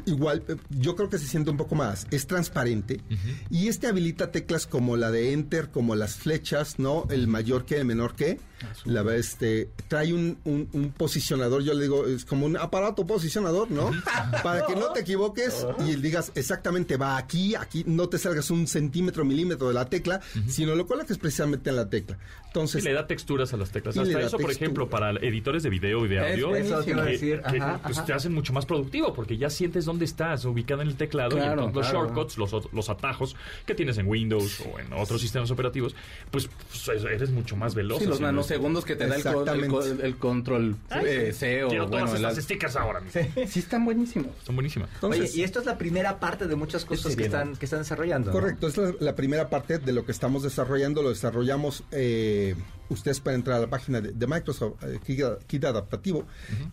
[0.05, 3.01] igual, eh, yo creo que se siente un poco más, es transparente
[3.49, 7.05] y este habilita teclas como la de enter, como las flechas, ¿no?
[7.09, 8.39] El mayor que, el menor que.
[8.85, 13.05] La verdad, este, trae un, un- un posicionador, yo le digo, es como un aparato
[13.05, 13.91] posicionador, ¿no?
[14.43, 18.65] Para que no te equivoques y digas exactamente va aquí, aquí, no te salgas un
[18.67, 22.17] centímetro, milímetro de la tecla, sino lo coloques precisamente en la tecla.
[22.43, 23.95] Y Entonces, le da texturas a las teclas.
[23.97, 26.91] Y Hasta eso, por ejemplo, para editores de video y de Es audio, Eso te
[26.91, 28.05] iba a que- decir, que, ajá, pues, ajá.
[28.05, 31.39] te hacen mucho más productivo porque ya sientes dónde estás ubicado en el teclado y
[31.39, 32.05] Claro, entonces los claro.
[32.07, 35.95] shortcuts, los, los atajos que tienes en Windows o en otros sistemas operativos,
[36.31, 36.49] pues,
[36.85, 37.99] pues, eres mucho más veloz.
[37.99, 42.75] Sí, los nanosegundos que te da el, control eh, C o Quiero bueno, todas stickers
[42.75, 43.21] ahora mismo.
[43.47, 44.31] Sí, están buenísimos.
[44.43, 44.89] Son buenísimas.
[45.01, 48.31] Oye, y esto es la primera parte de muchas cosas que están, que están desarrollando.
[48.31, 48.39] ¿no?
[48.39, 51.01] Correcto, es la, la primera parte de lo que estamos desarrollando.
[51.01, 52.55] Lo desarrollamos, eh,
[52.89, 54.99] ustedes pueden entrar a la página de, de Microsoft, eh,
[55.47, 56.25] Kit, Adaptativo,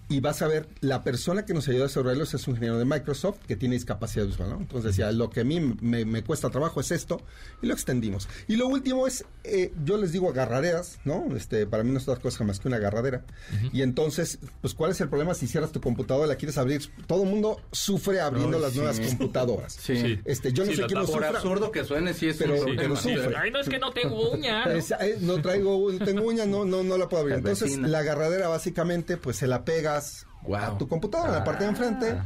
[0.09, 2.85] y vas a ver, la persona que nos ayuda a desarrollarlo es un ingeniero de
[2.85, 4.57] Microsoft que tiene discapacidad visual, ¿no?
[4.59, 7.21] Entonces decía, lo que a mí me, me cuesta trabajo es esto,
[7.63, 8.29] y lo extendimos.
[8.49, 11.25] Y lo último es, eh, yo les digo agarraderas, ¿no?
[11.37, 13.25] Este, para mí no es otra cosa más que una agarradera.
[13.73, 16.81] Y entonces, pues, ¿cuál es el problema si cierras tu computadora, la quieres abrir?
[17.07, 18.79] Todo el mundo sufre abriendo Ay, las sí.
[18.79, 19.73] nuevas computadoras.
[19.75, 20.19] Sí.
[20.25, 21.11] Este, yo no Sí, sé quién lo tapas.
[21.11, 21.29] Por sufra.
[21.39, 22.97] absurdo que suene, sí es Pero- un pero problema.
[23.01, 23.37] sufre.
[23.37, 24.67] Ay, no, es que no tengo uña.
[24.67, 24.73] ¿no?
[24.73, 27.37] Eh, no traigo, no tengo uña, no, no, no la puedo abrir.
[27.37, 31.71] Entonces, la agarradera básicamente, pues se la pegas a tu computadora, en la parte de
[31.71, 32.17] enfrente,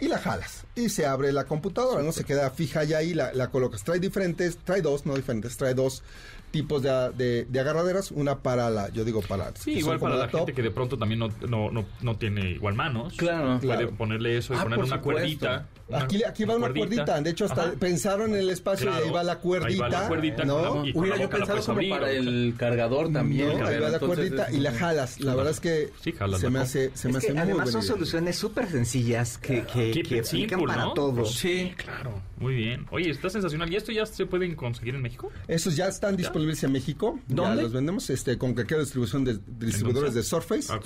[0.00, 0.64] y la jalas.
[0.74, 3.82] Y se abre la computadora, no se queda fija ya ahí, la, la colocas.
[3.84, 6.02] Trae diferentes, trae dos, no diferentes, trae dos
[6.50, 9.56] tipos de, de- de agarraderas, una para la, yo digo para...
[9.56, 12.74] Sí, igual para la gente que de pronto también no, no, no, no tiene igual
[12.74, 13.14] manos.
[13.16, 13.58] Claro.
[13.58, 13.90] Puede Claro.
[13.96, 15.20] ponerle eso y Ah, poner por una supuesto.
[15.22, 15.66] cuerdita.
[15.96, 17.20] Una- Aquí, aquí va una cuerdita.
[17.20, 17.72] De hecho, hasta Ajá.
[17.78, 19.04] pensaron en el espacio y Claro.
[19.06, 19.82] ahí va la Ahí cuerdita.
[19.82, 20.82] va la cuerdita ¿no?
[20.82, 23.58] la- y Hubiera yo pensado como abrir, para el cargador también.
[23.58, 25.20] No, ahí va la cuerdita es- y la jalas.
[25.20, 27.42] La verdad es que Sí, jalas se me hace, se me Es hace que muy
[27.42, 27.92] además son idea.
[27.94, 30.92] soluciones súper sencillas que, que, que it aplican simple, para ¿no?
[30.94, 31.14] todo.
[31.14, 32.20] Pues sí, claro.
[32.38, 32.86] Muy bien.
[32.90, 33.72] Oye, está sensacional.
[33.72, 35.30] ¿Y esto ya se pueden conseguir en México?
[35.46, 37.20] Esos ya están disponibles en México.
[37.28, 37.56] ¿Dónde?
[37.56, 40.72] Ya los vendemos este, con cualquier distribución de, distribuidores de Surface.
[40.72, 40.80] Ah.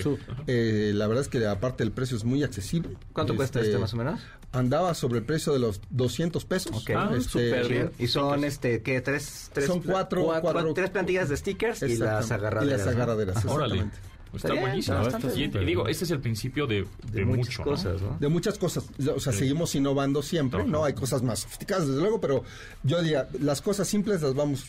[0.46, 2.90] Eh, la verdad es que aparte el precio es muy accesible.
[3.14, 4.20] ¿Cuánto cuesta este más o menos?
[4.52, 6.72] Andaba sobre el precio de los 200 pesos.
[6.82, 6.90] Ok.
[6.96, 7.90] Ah, Este, súper bien.
[7.98, 9.00] Y son, este, ¿qué?
[9.00, 12.80] Tres, tres, Son cuatro- cuatro- cuatro- tres plantillas de stickers y las agarraderas.
[12.80, 13.02] Y las ¿no?
[13.02, 13.44] agarraderas.
[13.44, 13.74] Órale.
[13.76, 14.16] exactamente.
[14.26, 14.96] Está Está bien, buenísimo.
[14.98, 15.62] está bastante Y, bien.
[15.62, 18.16] y digo, este es el principio de, de, De muchas cosas, ¿no?
[18.20, 18.84] De muchas cosas.
[19.14, 20.68] O sea, seguimos innovando siempre, Ajá.
[20.68, 20.84] ¿no?
[20.84, 22.42] Hay cosas más sofisticadas, desde luego, pero
[22.82, 24.64] yo diría, las cosas simples las vamos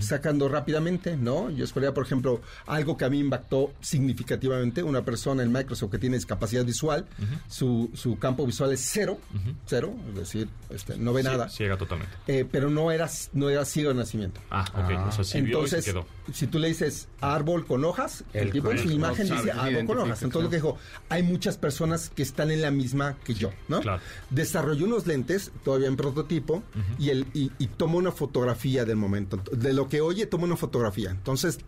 [0.00, 1.50] sacando rápidamente, ¿no?
[1.50, 5.98] Yo esperaría, por ejemplo, algo que a mí impactó significativamente, una persona en Microsoft que
[5.98, 7.06] tiene discapacidad visual,
[7.48, 9.18] su, su campo visual es cero,
[9.66, 12.12] cero, es decir, este, no ve Sí, nada, Ciega totalmente.
[12.26, 14.40] eh, pero no era, no era ciego de nacimiento.
[14.50, 15.08] Ah, ok.
[15.08, 16.06] o sea, sí vio y se Entonces, quedó.
[16.32, 19.86] Si tú le dices árbol con hojas, el, El tipo en su imagen dice árbol
[19.86, 20.22] con hojas.
[20.22, 23.80] Entonces lo que dijo, hay muchas personas que están en la misma que yo, ¿no?
[23.80, 24.00] Claro.
[24.30, 26.62] Desarrolló unos lentes, todavía en prototipo,
[26.98, 29.42] y, el, y, y toma una fotografía del momento.
[29.52, 31.10] De lo que oye, toma una fotografía.
[31.10, 31.58] Entonces,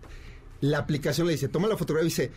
[0.60, 2.32] la aplicación le dice, toma la fotografía y dice,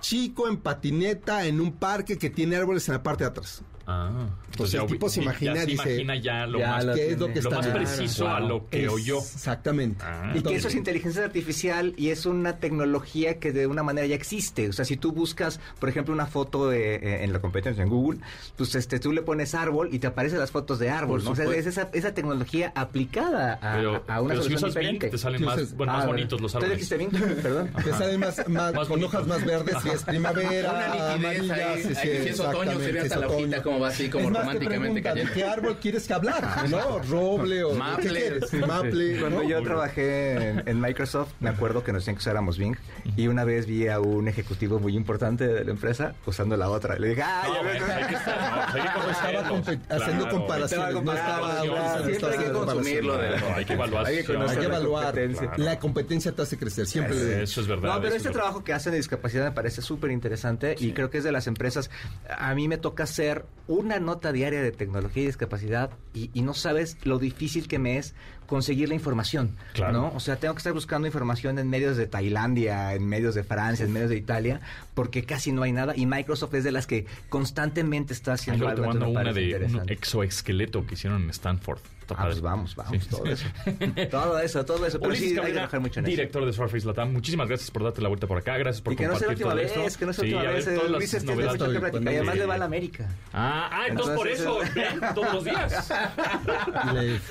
[0.00, 3.62] chico en patineta en un parque que tiene árboles en la parte de atrás.
[3.86, 4.10] Ah.
[4.50, 7.10] Entonces, el ya tipo se imagina, ya se dice, imagina ya lo ya más, ¿Qué
[7.12, 9.18] es lo que lo más preciso a lo que oyó.
[9.18, 10.04] Exactamente.
[10.06, 10.26] Ah.
[10.28, 14.06] Y que Entonces, eso es inteligencia artificial y es una tecnología que de una manera
[14.06, 14.68] ya existe.
[14.68, 17.88] O sea, si tú buscas, por ejemplo, una foto eh, eh, en la competencia en
[17.88, 18.20] Google,
[18.56, 21.24] pues este, tú le pones árbol y te aparecen las fotos de árbol.
[21.24, 21.30] ¿no?
[21.30, 24.74] O sea, es esa, esa tecnología aplicada a, Pero, a una pero si solución Bing,
[24.74, 25.08] diferente.
[25.10, 26.98] te salen Si más, usas- bueno, más Ah, bonitos los ¿Todavía árboles.
[26.98, 27.10] Bing?
[27.42, 27.70] Perdón.
[27.84, 31.72] Te salen más, más- Más con hojas más verdes y es primavera, Una nitidez amarilla,
[31.72, 31.82] ahí.
[31.82, 34.24] sí, sí, Ahí, si es otoño, se ve hasta la hojita como va así, como
[34.26, 35.32] Es más, te románticamente cayendo.
[35.32, 36.68] ¿Qué árbol quieres que hablar?
[36.70, 36.98] ¿No?
[37.00, 38.08] Roble o Maple.
[38.08, 38.14] ¿qué
[38.48, 38.66] quieres?
[38.66, 39.20] Maple.
[39.20, 39.48] Cuando ¿no?
[39.48, 42.76] yo trabajé en, en Microsoft, me acuerdo que nos decían que usáramos Bing
[43.16, 46.98] y una vez vi a un ejecutivo muy importante de la empresa usando la otra.
[46.98, 47.50] Le dije, ¡ay!
[47.52, 50.38] No, a ver, bueno, hay que estar, no, hay que Estaba haciendo Claro.
[50.38, 54.06] comparaciones, no estaba no Siempre estaba hay que consumirlo de hay que evaluar.
[54.06, 55.04] Hay que Hay evaluar.
[55.06, 55.50] competencia.
[55.56, 57.42] La competencia te hace crecer, siempre le.
[57.42, 57.94] Eso es verdad.
[57.94, 61.10] No, pero este es trabajo que hacen de discapacidad me parece súper interesante y creo
[61.10, 61.90] que es de las empresas.
[62.28, 66.54] A mí me toca hacer una nota diaria de tecnología y discapacidad y, y no
[66.54, 68.14] sabes lo difícil que me es
[68.46, 69.92] conseguir la información, Claro.
[69.92, 70.12] ¿no?
[70.14, 73.84] O sea, tengo que estar buscando información en medios de Tailandia, en medios de Francia,
[73.84, 74.60] en medios de Italia,
[74.94, 78.86] porque casi no hay nada y Microsoft es de las que constantemente está haciendo algo.
[78.86, 81.78] mando entonces me una de un exoesqueleto que hicieron en Stanford.
[82.14, 83.08] Ah, pues vamos, vamos, Sí.
[83.08, 83.46] todo eso.
[84.10, 84.98] todo eso, todo eso.
[84.98, 86.10] Pero Ulises sí, hay que mucho en eso.
[86.10, 88.96] director de Surface Latam, muchísimas gracias por darte la vuelta por acá, gracias por Y
[88.96, 89.98] que no sea la compartir última todo vez, esto.
[89.98, 90.74] que no sea la Sí, última ver vez.
[90.74, 91.60] todas Luis es tiene novedades.
[91.60, 93.08] mucho que Estoy platicar y además le va a la América.
[93.32, 94.58] Ah, ah, entonces, por eso,
[95.14, 95.92] todos los días.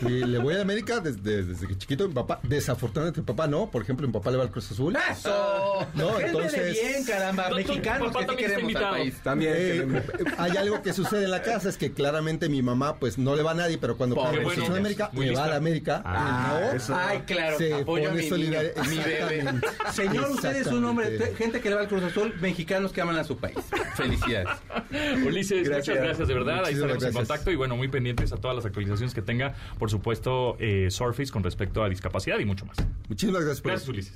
[0.02, 2.08] Le, voy a América desde, desde que chiquito.
[2.08, 3.70] Mi papá, desafortunadamente, mi papá no.
[3.70, 4.96] Por ejemplo, mi papá le va al Cruz Azul.
[5.12, 5.88] ¡Eso!
[5.94, 7.50] No, Gente de entonces- bien, caramba.
[7.50, 9.16] No, Mexicanos que queremos al país.
[9.24, 9.54] También.
[9.56, 10.04] Eh,
[10.38, 13.44] hay algo que sucede en la casa, es que claramente mi mamá pues no le
[13.44, 16.02] va a nadie, pero cuando Pobre juega bueno, en América, le va a la América.
[16.06, 16.78] Ah, ¿no?
[16.78, 16.96] eso.
[16.96, 19.36] Ay, claro, Se apoyo a pone mi solidaria- niño, mi bebé.
[19.38, 19.68] Exactamente.
[19.94, 23.18] Señor, usted es un hombre, gente que le va al Cruz Azul, mexicanos que aman
[23.18, 23.58] a su país.
[23.96, 24.48] Felicidades.
[25.26, 25.88] Ulises, Gracias.
[25.96, 26.66] muchas gracias de verdad.
[26.66, 27.14] Ahí estaremos en gracias.
[27.16, 31.32] contacto y bueno, muy pendientes a todas las actualizaciones que tenga, por supuesto, eh, Surface
[31.32, 32.78] con respecto a discapacidad y mucho más.
[33.10, 34.14] Muchísimas gracias por Gracias, Ulises.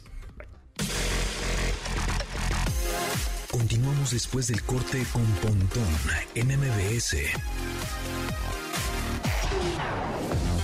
[3.51, 5.87] Continuamos después del corte con Pontón
[6.35, 7.15] en MBS.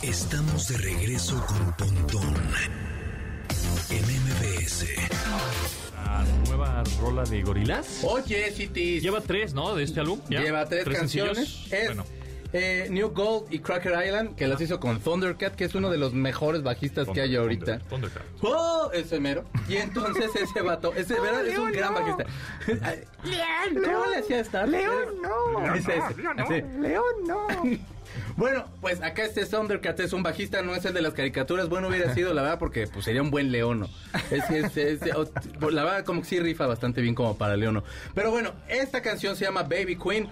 [0.01, 2.35] Estamos de regreso con Pontón
[3.89, 4.85] en MBS.
[5.95, 8.01] La nueva rola de Gorilas.
[8.03, 9.01] Oye, Cities.
[9.01, 9.73] Lleva tres, ¿no?
[9.75, 10.19] De este álbum.
[10.29, 10.41] ¿Ya?
[10.41, 11.47] Lleva tres, canciones.
[11.47, 11.73] sencillos?
[11.73, 12.05] Es Bueno,
[12.53, 15.97] eh, New Gold y Cracker Island, que las hizo con Thundercat, que es uno de
[15.97, 17.79] los mejores bajistas que hay ahorita.
[17.79, 18.23] Thunder- Thundercat.
[18.41, 18.89] ¡Oh!
[18.93, 19.45] Ese mero.
[19.69, 21.45] Y entonces ese vato, ese ¿verdad?
[21.47, 22.25] es un gran bajista.
[23.73, 24.67] ¿Cómo le hacía estar?
[24.67, 25.73] León, no.
[25.75, 25.99] Es ese.
[26.37, 26.61] Así.
[26.79, 27.47] León, no.
[28.35, 31.69] Bueno, pues acá este Thundercat es un bajista, no es el de las caricaturas.
[31.69, 33.87] Bueno, hubiera sido, la verdad, porque pues sería un buen leono.
[34.29, 37.83] Es, es- es- la verdad, como que sí rifa bastante bien como para leono.
[38.13, 40.27] Pero bueno, esta canción se llama Baby Queen.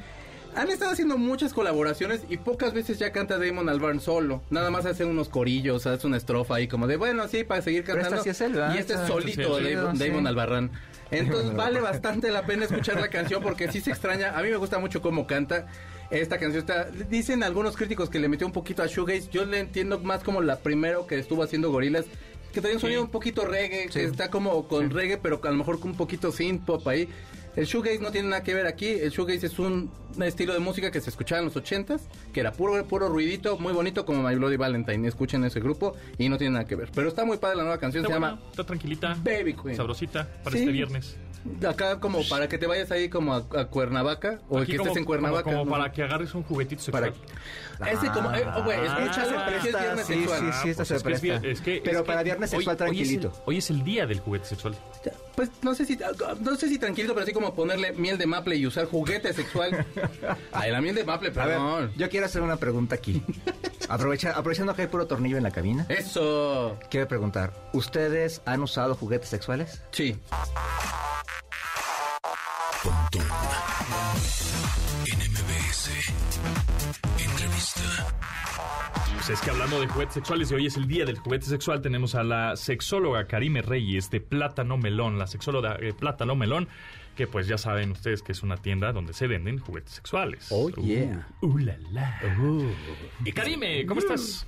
[0.56, 4.42] Han estado haciendo muchas colaboraciones y pocas veces ya canta Damon Albarn solo.
[4.50, 7.84] Nada más hace unos corillos, hace una estrofa ahí como de, bueno, sí, para seguir
[7.84, 8.22] cantando.
[8.24, 10.08] sí es y este es Esta- solito, sí, Damon, sí.
[10.08, 10.72] Damon Albarrán.
[11.12, 14.38] Entonces vale bastante la pena escuchar la canción porque sí se extraña.
[14.38, 15.68] A mí me gusta mucho cómo canta.
[16.12, 16.86] Esta canción está...
[16.86, 19.30] Dicen algunos críticos que le metió un poquito a Shoegaze.
[19.32, 22.06] Yo le entiendo más como la primero que estuvo haciendo Gorilas.
[22.52, 23.90] Que tenía un sonido un poquito reggae.
[23.90, 27.08] Que está como con reggae, pero a lo mejor con un poquito synth pop ahí.
[27.60, 28.88] El shoegaze no tiene nada que ver aquí.
[28.88, 29.92] El shoegaze es un
[30.24, 32.02] estilo de música que se escuchaba en los ochentas,
[32.34, 35.08] que era puro puro ruidito, muy bonito como My Bloody Valentine.
[35.08, 36.90] Escuchen ese grupo y no tiene nada que ver.
[36.96, 39.76] Pero está muy padre la nueva canción, Está se buena, llama está tranquilita, Baby Queen.
[39.76, 40.60] sabrosita, para Sí.
[40.60, 41.18] este viernes.
[41.66, 44.88] Acá como para que te vayas ahí como a, a Cuernavaca o Aquí que como,
[44.90, 45.44] estés en Cuernavaca.
[45.44, 45.72] Como, como ¿no?
[45.78, 47.30] para que agarres un juguetito Para- sexual.
[47.90, 50.40] Ese como, eh, oh, güey, escucha, Ah, es viernes sí, sexual.
[50.40, 51.28] sí, sí, esta pues se es que es presta.
[51.42, 53.44] vier- es que- Pero es para que viernes hoy- sexual hoy es el- tranquilito.
[53.46, 54.76] Hoy es el día del juguete sexual.
[55.38, 55.98] Pues no sé si
[56.42, 59.86] no sé si tranquilo, pero así como ponerle miel de maple y usar juguete sexual.
[60.52, 61.92] Ay, la miel de maple, A ver, perdón.
[61.98, 63.22] yo quiero hacer una pregunta aquí.
[63.88, 66.78] Aprovecha- aprovechando que hay puro tornillo en la cabina, Eso.
[66.92, 69.82] quiero preguntar, ¿ustedes han usado juguetes sexuales?
[69.92, 70.16] Sí.
[72.84, 73.28] Pontón
[75.06, 76.14] en MBS.
[77.18, 77.82] Entrevista.
[79.16, 81.82] Pues es que hablando de juguetes sexuales y hoy es el día del juguete sexual,
[81.82, 86.70] tenemos a la sexóloga Karime Reyes de Plátano Melón, la sexóloga de Plátano Melón,
[87.20, 90.48] que pues ya saben ustedes que es una tienda donde se venden juguetes sexuales.
[90.52, 91.28] Oh, yeah.
[91.42, 92.18] Uh, uh, la, la.
[93.26, 94.48] Y Karime, ¿cómo estás?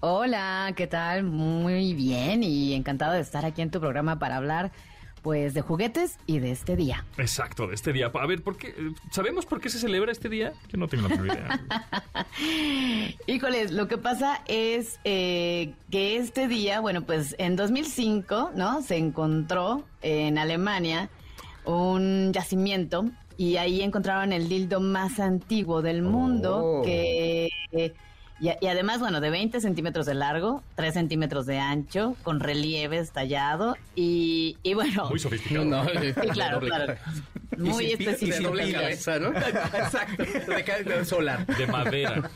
[0.00, 1.24] Hola, ¿qué tal?
[1.24, 4.72] Muy bien y encantado de estar aquí en tu programa para hablar
[5.20, 7.04] pues de juguetes y de este día.
[7.18, 8.06] Exacto, de este día.
[8.06, 8.74] A ver, ¿por qué?
[9.10, 10.54] ¿Sabemos por qué se celebra este día?
[10.68, 11.60] Yo no tengo la menor idea.
[13.26, 18.80] Híjoles, lo que pasa es eh, que este día, bueno, pues en 2005, ¿no?
[18.80, 21.10] Se encontró en Alemania
[21.66, 23.04] un yacimiento
[23.36, 26.82] y ahí encontraron el dildo más antiguo del mundo Oh.
[26.82, 27.48] que...
[27.72, 27.92] eh,
[28.38, 33.10] y, y además, bueno, de 20 centímetros de largo, 3 centímetros de ancho, con relieves
[33.10, 35.08] tallado y, y bueno...
[35.08, 35.64] Muy sofisticado.
[35.64, 36.96] No, Sí, claro, claro.
[37.56, 38.36] Muy Y sin específico.
[38.36, 39.28] De doble cabeza, ¿no?
[39.28, 40.22] Exacto.
[40.22, 41.46] De, solar.
[41.46, 42.30] De madera.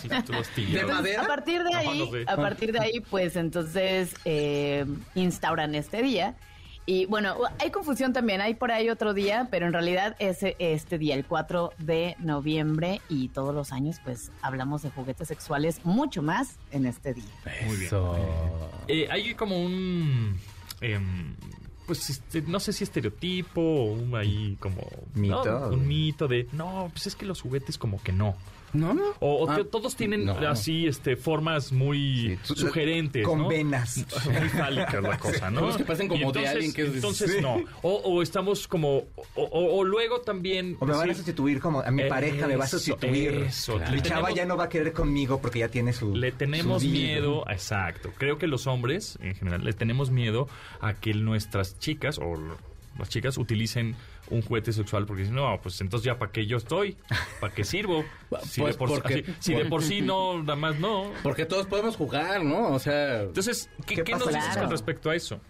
[0.00, 0.08] Sí.
[0.66, 1.22] De madera.
[1.22, 4.84] A partir de ahí, a partir de ahí, pues entonces eh,
[5.14, 6.34] instauran este día
[6.88, 10.98] Y bueno, hay confusión también, hay por ahí otro día, pero en realidad es este
[10.98, 16.22] día, el 4 de noviembre, y todos los años pues hablamos de juguetes sexuales mucho
[16.22, 17.24] más en este día.
[17.66, 17.90] Muy bien.
[18.86, 20.38] Eh, hay como un...
[20.80, 21.34] em,
[21.86, 24.82] pues este, no sé si estereotipo o un ahí como...
[25.14, 25.44] Mito.
[25.44, 25.68] ¿no?
[25.68, 26.48] Un mito de...
[26.52, 28.36] No, pues es que los juguetes como que no.
[28.76, 29.02] No, no.
[29.20, 30.32] O, o Ah, todos tienen no.
[30.48, 33.48] así este formas muy Sí, sugerentes, Con ¿no?
[33.48, 34.04] venas.
[34.26, 35.62] Muy fálicas la cosa, ¿no?
[35.62, 37.40] Los que parecen como Y de alguien que es- Entonces Sí.
[37.40, 37.56] no.
[37.82, 38.98] O, o estamos como...
[39.34, 40.76] O, o- o luego también...
[40.80, 43.34] O me van a sustituir como a mi pareja, me va a Eso, sustituir.
[43.48, 43.78] eso.
[43.78, 46.14] Mi Le chava tenemos- ya no va a querer conmigo porque ya tiene su.
[46.14, 48.10] Le tenemos su miedo, exacto.
[48.18, 50.48] Creo que los hombres, en general, le tenemos miedo
[50.80, 52.34] a que nuestras chicas o
[52.98, 53.94] las chicas utilicen
[54.30, 56.96] un juguete sexual porque dicen, no, pues entonces ya para qué yo estoy,
[57.40, 58.04] para qué sirvo.
[58.42, 61.10] Si, Pues de, por, porque- así- si de por sí no, nada más no.
[61.22, 62.72] Porque todos podemos jugar, ¿no?
[62.72, 64.62] O sea, Entonces, ¿qué, ¿Qué qué nos dices Claro.
[64.62, 65.40] con respecto a eso?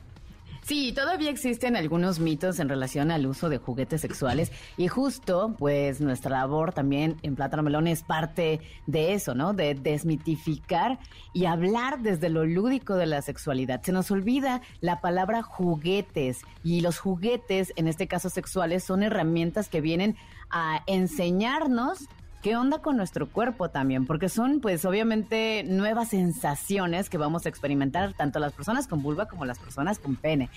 [0.67, 6.01] Sí, todavía existen algunos mitos en relación al uso de juguetes sexuales y justo, pues
[6.01, 9.53] nuestra labor también en Plátano Melón es parte de eso, ¿no?
[9.53, 10.99] De desmitificar
[11.33, 13.81] y hablar desde lo lúdico de la sexualidad.
[13.83, 19.69] Se nos olvida la palabra juguetes y los juguetes, en este caso sexuales, son herramientas
[19.69, 20.17] que vienen
[20.51, 22.09] a enseñarnos
[22.47, 24.07] ¿Qué onda con nuestro cuerpo también?
[24.07, 29.27] Porque son, pues, obviamente nuevas sensaciones que vamos a experimentar tanto las personas con vulva
[29.27, 30.49] como las personas con pene.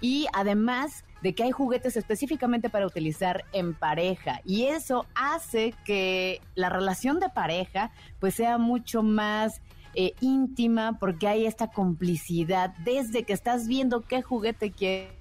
[0.00, 4.40] Y además de que hay juguetes específicamente para utilizar en pareja.
[4.44, 9.60] Y eso hace que la relación de pareja, pues, sea mucho más
[9.94, 15.12] eh, íntima porque hay esta complicidad desde que estás viendo qué juguete quieres.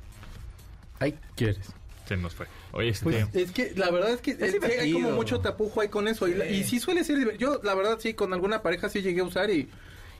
[0.99, 1.75] ay, ¿quieres?
[2.07, 2.47] Se nos fue.
[2.71, 3.03] Oye, este...
[3.03, 6.07] Pues es que la verdad es que es que hay como mucho tapujo ahí con
[6.07, 6.27] eso.
[6.27, 7.37] Y, la- y sí suele ser.
[7.37, 9.67] Yo, la verdad, sí, con alguna pareja sí llegué a usar y.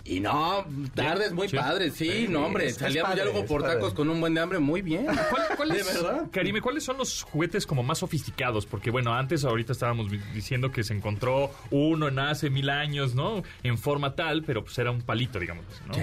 [0.07, 0.63] Y no,
[0.93, 1.57] tardes muy Sí.
[1.57, 2.71] padres, sí, no, hombre.
[2.71, 3.73] Salíamos padre, ya luego por padre.
[3.75, 5.05] tacos con un buen de hambre, muy bien.
[5.05, 6.27] ¿Cuál, cuál ¿De es, verdad?
[6.31, 8.67] Karime, ¿cuáles son los juguetes como más sofisticados?
[8.67, 13.41] Porque bueno, antes ahorita estábamos diciendo que se encontró uno en hace mil años, ¿no?
[13.63, 15.95] En forma tal, pero pues era un palito, digamos, ¿no?
[15.95, 16.01] Sí,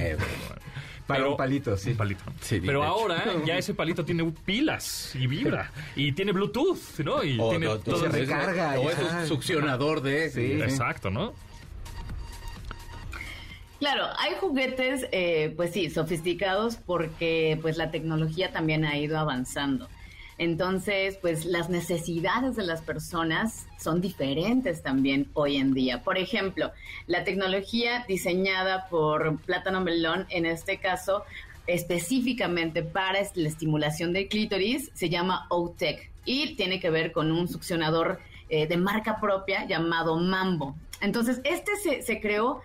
[1.07, 1.91] Para un palito, sí.
[1.91, 2.25] Un palito.
[2.41, 7.23] Sí, pero ahora ya ese palito tiene pilas y vibra y tiene Bluetooth, ¿no?
[7.23, 8.13] Y O- tiene todo se eso.
[8.17, 10.29] recarga, O es un succionador de.
[10.31, 10.61] Sí.
[10.61, 11.35] Exacto, ¿no?
[13.83, 19.89] Claro, hay juguetes, eh, pues sí, sofisticados porque pues la tecnología también ha ido avanzando.
[20.39, 26.05] Entonces, pues las necesidades de las personas son diferentes también hoy en día.
[26.05, 26.71] Por ejemplo,
[27.09, 31.25] la tecnología diseñada por Plátano Melón, en este caso,
[31.67, 37.49] específicamente para la estimulación del clítoris, se llama OTEC y tiene que ver con un
[37.49, 40.77] succionador eh, de marca propia llamado Mambo.
[41.01, 42.63] Entonces, este se creó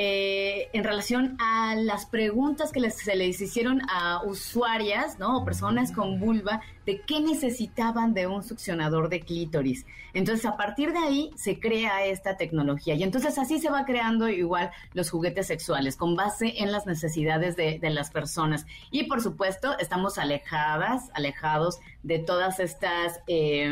[0.00, 5.38] eh, en relación a las preguntas que les- se les hicieron a usuarias, ¿no?
[5.38, 9.84] O personas con vulva, de qué necesitaban de un succionador de clítoris.
[10.14, 12.94] Entonces, a partir de ahí se crea esta tecnología.
[12.94, 17.56] Y entonces así se va creando igual los juguetes sexuales, con base en las necesidades
[17.56, 18.66] de, de las personas.
[18.90, 23.70] Y por supuesto, estamos alejadas, alejados de todas estas, eh,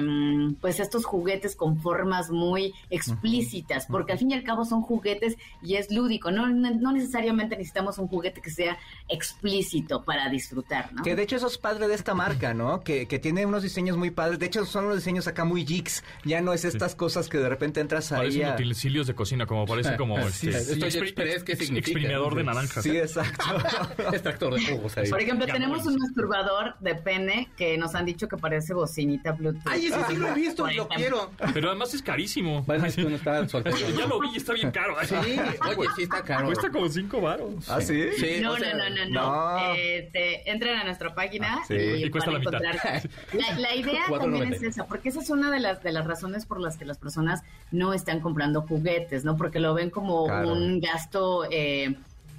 [0.61, 5.37] pues estos juguetes con formas muy explícitas, porque al fin y al cabo son juguetes
[5.63, 6.16] y es lúdico.
[6.25, 8.77] No, no no necesariamente necesitamos un juguete que sea
[9.09, 11.03] explícito para disfrutar, ¿no?
[11.03, 12.81] Que de hecho eso es padre de esta marca, ¿no?
[12.81, 14.39] Que, que tiene unos diseños muy padres.
[14.39, 16.05] De hecho son unos diseños acá muy geeks.
[16.25, 18.55] Ya no es estas cosas que de repente entras ahí Parecen a...
[18.55, 21.79] utensilios de cocina, como parece como Sí, este, expri- ¿qué ex- significa?
[21.99, 22.83] exprimidor de naranjas.
[22.85, 23.45] Sí, exacto.
[24.13, 25.09] Extractor de jugos ahí.
[25.11, 28.75] Por ejemplo, Ya tenemos no, un masturbador de pene que nos han dicho que parece
[28.75, 29.63] bocinita Bluetooth.
[29.67, 31.31] Ay, ese sí lo he visto lo quiero.
[31.55, 32.63] Pero además es carísimo.
[32.63, 33.77] Bueno, es que uno está soltero.
[33.99, 34.97] ya lo vi, y está bien caro.
[35.07, 36.47] Sí, oye, sí está caro.
[36.47, 37.69] Cuesta como cinco varos.
[37.69, 38.09] ¿Ah, sí?
[38.19, 39.59] Sí, No, o sea, no, no, no, no.
[39.69, 39.75] no.
[39.75, 41.75] Este, entren a nuestra página sí.
[41.75, 42.65] y, Y cuesta van la mitad.
[42.65, 43.11] encontrar.
[43.33, 44.55] La, la idea también 4.90.
[44.57, 46.99] es esa, porque esa es una de las de las razones por las que las
[46.99, 49.37] personas no están comprando juguetes, ¿no?
[49.37, 50.53] Porque lo ven como Claro.
[50.53, 51.95] un gasto eh,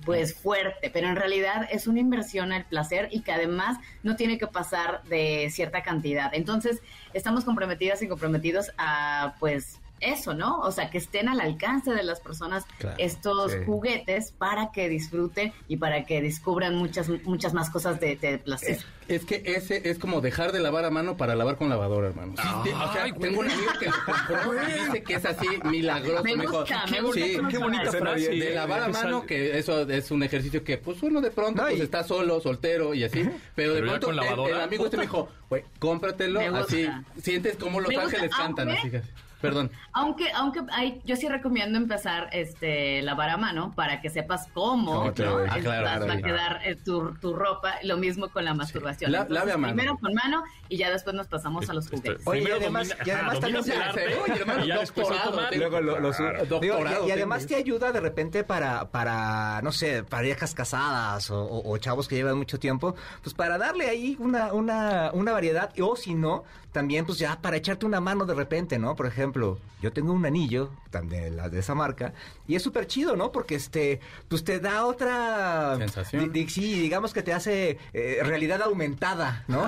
[0.06, 4.38] pues fuerte, pero en realidad es una inversión al placer y que además no tiene
[4.38, 6.34] que pasar de cierta cantidad.
[6.34, 6.82] Entonces,
[7.14, 10.60] estamos comprometidas y comprometidos a pues eso, ¿no?
[10.60, 13.58] O sea, que estén al alcance de las personas Claro, estos sí.
[13.66, 18.78] juguetes para que disfruten y para que descubran muchas muchas más cosas de, de placer.
[18.78, 22.08] Es, es que ese es como dejar de lavar a mano para lavar con lavadora,
[22.10, 22.34] hermano.
[22.38, 23.22] Sí, sí, o sea, Ay, güey.
[23.30, 23.94] tengo un amigo que lo
[24.38, 26.24] compró y dice que es así milagroso.
[26.24, 28.30] Me dijo, gusta, qué me gusta sí, cómo qué suena bonita frase.
[28.30, 31.68] de lavar a mano, que eso es un ejercicio que, pues uno de pronto No,
[31.70, 33.28] pues y- está solo, soltero y así.
[33.56, 34.56] Pero de Pero pronto con el, lavadora.
[34.58, 36.88] el amigo este me dijo, güey, cómpratelo así.
[37.22, 39.08] Sientes como los Me gusta, ángeles cantan, aunque- así.
[39.42, 39.70] Perdón.
[39.94, 45.06] Aunque, aunque hay, yo sí recomiendo empezar este lavar a mano para que sepas cómo,
[45.06, 45.14] ¿no?
[45.38, 45.50] ves.
[45.52, 46.08] Ah, Es- claro, claro.
[46.08, 47.76] va a quedar eh, tu, tu ropa.
[47.84, 49.12] Lo mismo con la masturbación.
[49.12, 49.74] La- Entonces, lave a mano.
[49.76, 52.28] Primero con mano y ya después nos pasamos a los Este, juguetes.
[52.28, 55.70] Oye, y además- domina- y además también se y doctorado tengo.
[55.80, 56.60] Luego lo.
[56.60, 61.44] Digo, y- y, además te ayuda de repente para, para no sé, parejas casadas o,
[61.44, 65.72] o- o chavos que llevan mucho tiempo, pues para darle ahí una, una, una variedad,
[65.82, 66.44] o si no,
[66.78, 68.96] también pues ya para echarte una mano de repente, ¿no?
[68.96, 72.14] Por ejemplo, yo tengo un anillo también de esa marca
[72.48, 73.32] y es súper chido, ¿no?
[73.32, 76.32] Porque este, pues te da otra Sensación.
[76.48, 79.68] sí, digamos que te hace eh, realidad aumentada, ¿no?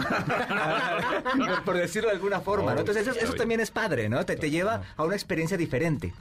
[1.35, 2.81] por, por decirlo de alguna forma, ¿no?
[2.81, 4.23] Entonces eso, eso también es padre, ¿no?
[4.23, 6.13] Te, te lleva a una experiencia diferente.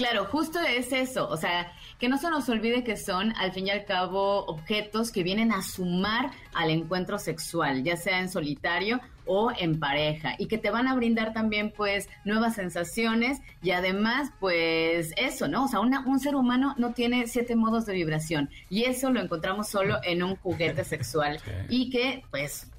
[0.00, 3.66] Claro, justo es eso, o sea, que no se nos olvide que son, al fin
[3.66, 8.98] y al cabo, objetos que vienen a sumar al encuentro sexual, ya sea en solitario
[9.26, 14.30] o en pareja, y que te van a brindar también, pues, nuevas sensaciones y además,
[14.40, 15.64] pues, eso, ¿no?
[15.64, 19.20] O sea, una- un ser humano no tiene siete modos de vibración, y eso lo
[19.20, 21.38] encontramos solo en un juguete sexual,
[21.68, 22.70] y que, pues,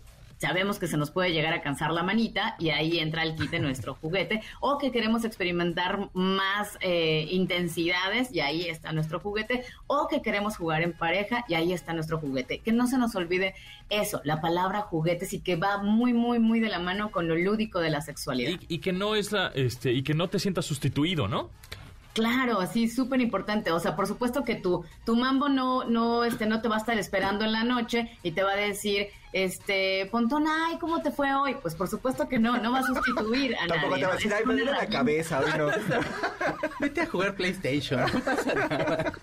[0.41, 3.51] sabemos que se nos puede llegar a cansar la manita y ahí entra el kit
[3.51, 9.63] de nuestro juguete o que queremos experimentar más eh, intensidades y ahí está nuestro juguete
[9.85, 12.57] o que queremos jugar en pareja y ahí está nuestro juguete.
[12.59, 13.53] Que no se nos olvide
[13.89, 17.35] eso, la palabra juguetes y que va muy muy muy de la mano con lo
[17.35, 18.59] lúdico de la sexualidad.
[18.67, 21.51] Y, y que no es la, este, y que no te sientas sustituido, ¿no?
[22.13, 23.71] Claro, sí, súper importante.
[23.71, 26.79] O sea, por supuesto que tu, tu mambo no, no, este, no te va a
[26.79, 31.11] estar esperando en la noche y te va a decir, este, Pontón, ay, ¿cómo te
[31.11, 31.55] fue hoy?
[31.61, 34.01] Pues por supuesto que no, no va a sustituir a Tampoco nadie.
[34.01, 35.67] te va a decir, ay, me duele la cabeza, hoy no.
[36.81, 38.01] Vete a jugar PlayStation.
[38.13, 39.13] No pasa nada.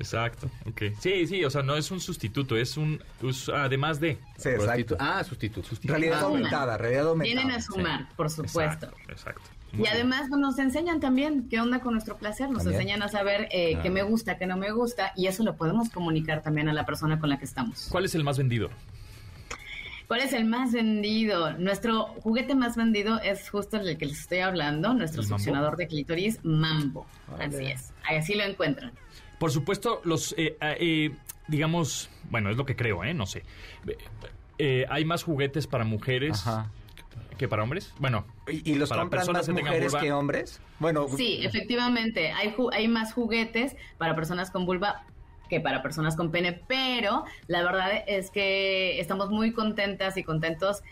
[0.00, 0.50] Exacto.
[0.68, 0.82] Ok.
[0.98, 4.18] Sí, sí, o sea, no es un sustituto, es un, es además de.
[4.36, 4.96] Sí, exacto.
[4.98, 5.68] Ah, sustituto.
[5.84, 7.40] Realidad Ah, aumentada, realidad aumentada.
[7.42, 8.86] Vienen a sumar, por supuesto.
[8.86, 9.50] Exacto, exacto.
[9.78, 12.80] Y además pues, nos enseñan también qué onda con nuestro placer, nos También.
[12.82, 15.90] enseñan a saber eh, qué me gusta, qué no me gusta, y eso lo podemos
[15.90, 17.88] comunicar también a la persona con la que estamos.
[17.90, 18.70] ¿Cuál es el más vendido?
[20.08, 21.52] ¿Cuál es el más vendido?
[21.52, 25.86] Nuestro juguete más vendido es justo el del que les estoy hablando, nuestro succionador de
[25.86, 27.06] clítoris Mambo.
[27.38, 28.90] Así es, así lo encuentran.
[29.38, 31.10] Por supuesto, los, eh, eh, eh,
[31.46, 33.14] digamos, bueno, es lo que creo, ¿eh?
[33.14, 33.44] No sé.
[33.86, 33.96] Eh,
[34.58, 36.70] eh, ¿Hay más juguetes para mujeres Ajá.
[37.40, 37.92] Que para hombres?
[37.98, 40.00] Bueno, ¿Y, y los Para compran personas más que mujeres vulva.
[40.00, 40.60] que hombres?
[40.78, 45.04] Bueno, Sí, efectivamente, hay, ju- hay más juguetes para personas con vulva
[45.48, 50.82] que para personas con pene, pero la verdad es que estamos muy contentas y contentos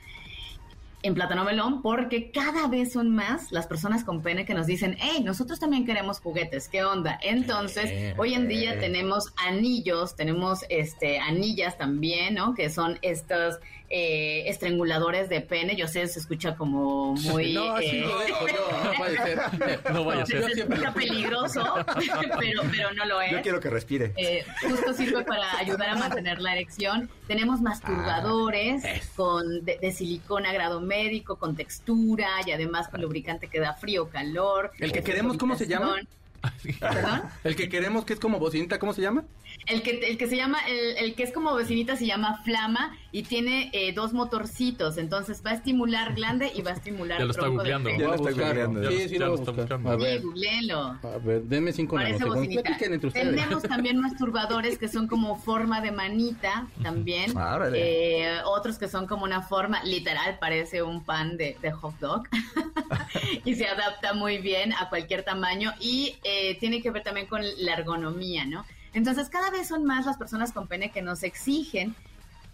[1.03, 4.97] en Plátano Melón porque cada vez son más las personas con pene que nos dicen,
[4.99, 7.21] hey, nosotros también queremos juguetes, ¿qué onda?
[7.23, 12.55] Entonces, hoy en día tenemos anillos, tenemos este anillas también, ¿no?
[12.55, 13.61] Que son estos
[13.91, 17.55] eh, estranguladores de pene, yo sé, se escucha como muy...
[17.55, 18.85] No, sí eh, lo dejo yo.
[18.85, 19.39] No puede ser.
[19.93, 20.53] No vaya a se ser.
[20.53, 21.75] Siempre escucha peligroso,
[22.39, 23.33] pero, pero no lo es.
[23.33, 24.13] yo quiero que respire.
[24.17, 27.09] Eh, justo sirve para ayudar a mantener la erección.
[27.27, 33.49] Tenemos masturbadores Ah, con de, de silicona grado médico, con textura y además con lubricante
[33.49, 34.73] que da frío calor.
[34.79, 35.97] ¿El que queremos, cómo se llama?
[36.81, 37.23] ¿Perdón?
[37.45, 39.25] El que queremos que es como bocinita, ¿cómo se llama?
[39.69, 42.97] El que, el que se llama, el, el que es como vecinita se llama Flama
[43.13, 47.25] y tiene eh, dos motorcitos, entonces va a estimular glande y va a estimular Ya
[47.25, 47.91] lo está googleando.
[47.91, 48.69] Ya lo buscarlo.
[48.69, 48.91] googleando.
[48.91, 49.91] Sí, sí, lo está buscando.
[49.91, 50.79] A ver, googleenlo.
[51.03, 53.13] a ver, denme cinco Parece ustedes.
[53.13, 57.33] Tenemos también masturbadores que son como forma de manita también.
[57.75, 62.23] Eh, otros que son como una forma, literal, parece un pan de, de hot dog.
[63.45, 67.43] y se adapta muy bien a cualquier tamaño y eh, tiene que ver también con
[67.59, 68.65] la ergonomía, ¿no?
[68.99, 71.95] Entonces cada vez son más las personas con pene que nos exigen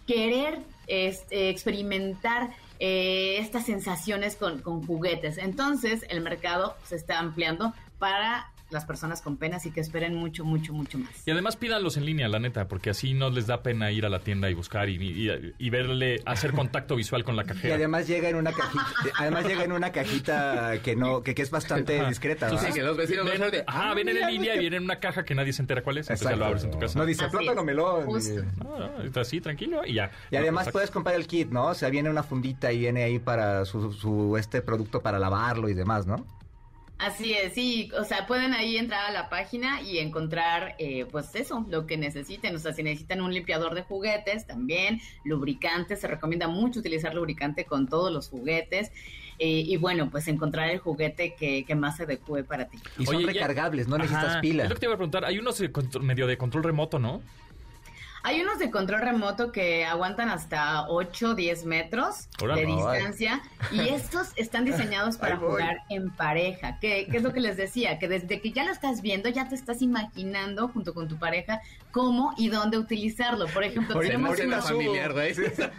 [0.06, 5.38] querer este, experimentar eh, estas sensaciones con, con juguetes.
[5.38, 10.44] Entonces el mercado se está ampliando para las personas con pene, así que esperen mucho,
[10.44, 11.10] mucho, mucho más.
[11.26, 14.08] Y además pídanlos en línea, la neta, porque así no les da pena ir a
[14.10, 17.74] la tienda y buscar y, y- y verle, hacer contacto visual con la Y cajera.
[17.76, 18.84] además llega en una cajita,
[19.18, 22.08] además llega en una cajita que no, que, que es bastante Ajá.
[22.08, 22.50] discreta.
[22.58, 23.64] Sí, que los vecinos van a Ven, ser de...
[23.66, 25.98] ajá, "Ah, vienen en línea y vienen en una caja que nadie se entera cuál
[25.98, 26.98] es, entonces ya lo abres en tu casa.
[26.98, 27.66] No dice Así plátano es.
[27.66, 28.08] melón.
[28.10, 30.10] Y- No, no, está así, tranquilo, y ya.
[30.30, 31.66] Y además puedes comprar el kit, ¿no?
[31.68, 35.68] O sea, viene una fundita y viene ahí para su, su este producto para lavarlo
[35.68, 36.26] y demás, ¿no?
[37.06, 41.34] Así es, sí, o sea, pueden ahí entrar a la página y encontrar, eh, pues
[41.34, 42.54] eso, lo que necesiten.
[42.56, 47.64] O sea, si necesitan un limpiador de juguetes, también, lubricante, se recomienda mucho utilizar lubricante
[47.66, 48.90] con todos los juguetes.
[49.40, 52.78] eh, y bueno, pues encontrar el juguete que, que más se adecue para ti.
[52.98, 54.62] Y son Oye, ya- recargables, no necesitas Ajá, pila.
[54.62, 55.24] Es lo que te iba a preguntar.
[55.24, 55.60] Hay unos
[56.00, 57.20] medio de control remoto, ¿no?
[58.26, 64.28] Hay unos de control remoto que aguantan hasta 8 10 metros de distancia y estos
[64.36, 66.78] están diseñados para jugar en pareja.
[66.80, 67.98] ¿Qué, qué es lo que les decía?
[67.98, 71.60] Que desde que ya lo estás viendo, ya te estás imaginando junto con tu pareja
[71.90, 73.46] cómo y dónde utilizarlo.
[73.48, 74.78] Por ejemplo, Ahorita- tenemos, ahorita uno, subo.
[74.78, 75.34] familiar, güey.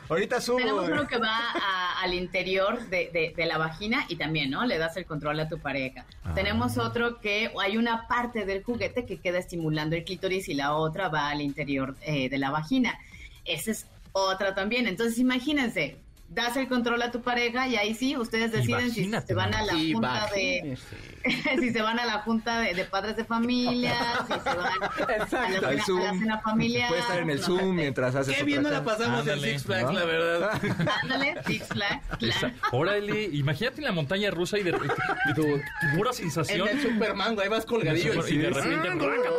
[0.10, 0.58] Ahorita subo.
[0.58, 4.66] tenemos uno que va a- al interior de, de- de la vagina y también, ¿no?
[4.66, 6.06] Le das el control a tu pareja.
[6.36, 10.74] Tenemos otro que hay una parte del juguete que queda estimulando el clítoris y la
[10.76, 12.98] otra va al interior eh, de la vagina.
[13.46, 14.88] Esa es otra también.
[14.88, 15.98] Entonces, imagínense,
[16.30, 19.64] das el control a tu pareja y ahí sí, ustedes deciden si se van a
[19.64, 20.76] la junta de
[21.60, 23.94] si se van a la junta de, de padres de familia,
[24.28, 26.20] si se van a la, cena, a la Zoom.
[26.20, 26.88] cena familiar.
[26.90, 29.64] Puede estar en el Zoom mientras haces Qué bien no la pasamos Ándale, en Six
[29.68, 29.92] Flags, ¿no?
[30.00, 30.62] la verdad.
[31.04, 32.56] Ándale, Six Flags, Esa- claro.
[32.72, 35.62] Órale, imagínate en la montaña rusa y de, de-
[35.96, 36.68] pura En sensación.
[36.68, 38.28] el Superman, güey, vas colgadillo.
[38.28, 38.90] y de repente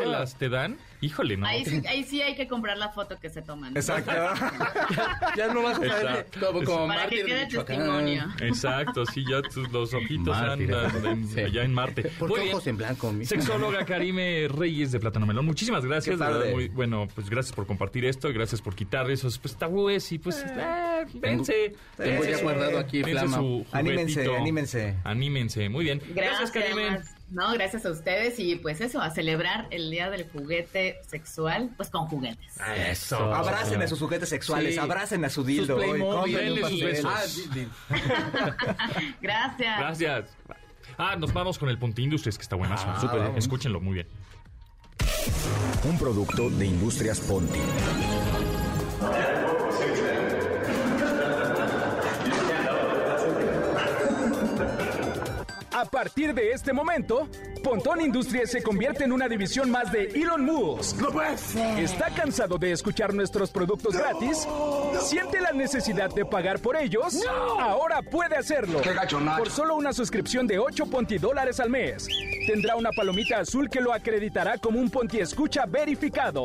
[0.07, 0.79] Ah, te dan.
[1.01, 1.47] Híjole, no.
[1.47, 3.77] Ahí sí, ahí sí hay que comprar la foto que se toman.
[3.77, 4.11] Exacto.
[5.37, 8.25] Ya no vas a saber como, como Para que quede testimonio.
[8.41, 10.61] Exacto, sí, ya tus- los ojitos andan
[11.07, 11.41] en- Sí.
[11.41, 12.03] allá en Marte.
[12.19, 12.55] ¿Por Muy qué bien.
[12.55, 13.13] ojos en blanco?
[13.13, 13.25] mi?
[13.27, 16.19] Sexóloga Karime Reyes de Plátano Melón, muchísimas gracias.
[16.19, 20.19] Verdad, muy, bueno, pues gracias por compartir esto, gracias por quitar esos pues, tabúes y
[20.19, 21.75] pues, eh, vence.
[21.97, 23.39] tengo ya guardado aquí, Flama.
[23.73, 24.95] Anímense, anímense.
[25.05, 26.01] Anímense, muy bien.
[26.15, 26.91] Gracias, Karime.
[26.91, 27.16] más.
[27.29, 31.91] No, gracias a ustedes y pues eso, a celebrar el Día del Juguete Sexual, pues
[31.91, 32.55] con juguetes.
[32.89, 33.35] Eso.
[33.35, 34.81] Abracen a sus juguetes sexuales, Sí.
[34.81, 35.77] abracen a su Sus dildo.
[35.85, 37.13] y Playmobil, sus besos.
[37.13, 37.23] Ah,
[37.53, 37.69] di- di-
[39.21, 39.79] Gracias.
[39.79, 40.31] Gracias.
[40.99, 42.87] Ah, nos vamos con el Ponte Industries, que está buenazo.
[42.89, 43.39] Ah, Súper, vamos.
[43.39, 44.07] escúchenlo muy bien.
[45.85, 47.59] Un producto de Industrias Ponti.
[55.87, 57.29] A partir de este momento,
[57.63, 60.97] Pontón Industries se convierte en una división más de Elon Musk.
[61.79, 64.49] ¿Está cansado de escuchar nuestros productos gratis?
[65.01, 67.25] ¿Siente la necesidad de pagar por ellos?
[67.61, 68.81] Ahora puede hacerlo.
[69.39, 72.09] Por solo una suscripción de 8 Ponti dólares al mes.
[72.49, 76.43] Tendrá una palomita azul que lo acreditará como un Ponti Escucha verificado.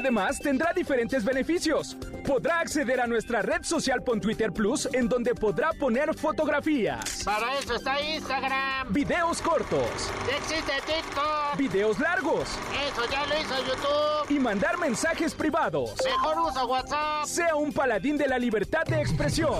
[0.00, 1.96] Además, tendrá diferentes beneficios.
[2.26, 7.58] Podrá acceder a nuestra red social Pon Twitter Plus, en donde podrá poner fotografías, Para
[7.58, 8.92] eso está Instagram.
[8.92, 9.88] videos cortos,
[10.28, 11.56] Ya existe TikTok.
[11.56, 12.46] videos largos
[12.92, 14.36] Eso ya lo hizo YouTube.
[14.36, 15.94] y mandar mensajes privados.
[16.04, 17.24] Mejor usa WhatsApp.
[17.24, 19.54] Sea un paladín de la libertad de expresión.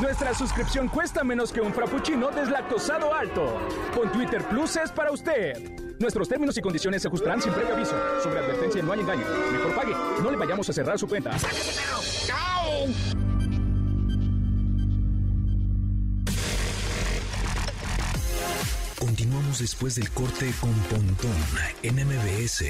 [0.00, 3.58] Nuestra suscripción cuesta menos que un frappuccino deslactosado alto.
[3.96, 5.89] Con Twitter Plus es para usted.
[6.00, 7.94] Nuestros términos y condiciones se ajustarán sin previo aviso.
[8.22, 9.22] Sobre advertencia no hay engaño.
[9.52, 9.94] Mejor pague.
[10.22, 11.36] No le vayamos a cerrar su cuenta.
[18.98, 21.36] Continuamos después del corte con Pontón
[21.82, 22.64] en MBS.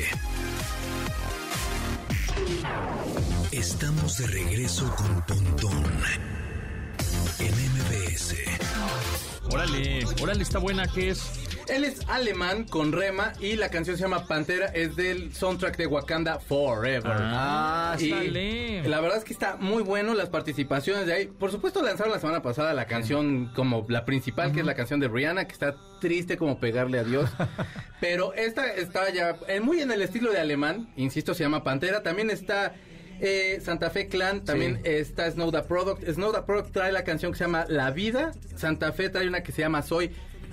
[3.53, 5.85] Estamos de regreso con Pontón
[7.39, 9.30] en MBS.
[9.53, 11.23] Órale, órale, está buena, ¿qué es?
[11.69, 15.87] Él es alemán con rema y la canción se llama Pantera, es del soundtrack de
[15.87, 17.13] Wakanda Forever.
[17.15, 18.89] Ah, Y Sale.
[18.89, 21.27] la verdad es que está muy bueno las participaciones de ahí.
[21.27, 24.99] Por supuesto lanzaron la semana pasada la canción como la principal, que es la canción
[24.99, 27.31] de Rihanna, que está triste como pegarle a Dios.
[28.01, 32.03] Pero esta está ya eh, muy en el estilo de alemán, insisto, se llama Pantera.
[32.03, 32.75] También está
[33.21, 36.03] eh, Santa Fe Clan, también está Snow the Product.
[36.09, 38.33] Snow the Product trae la canción que se llama La Vida.
[38.57, 40.11] Santa Fe trae una que se llama Soy.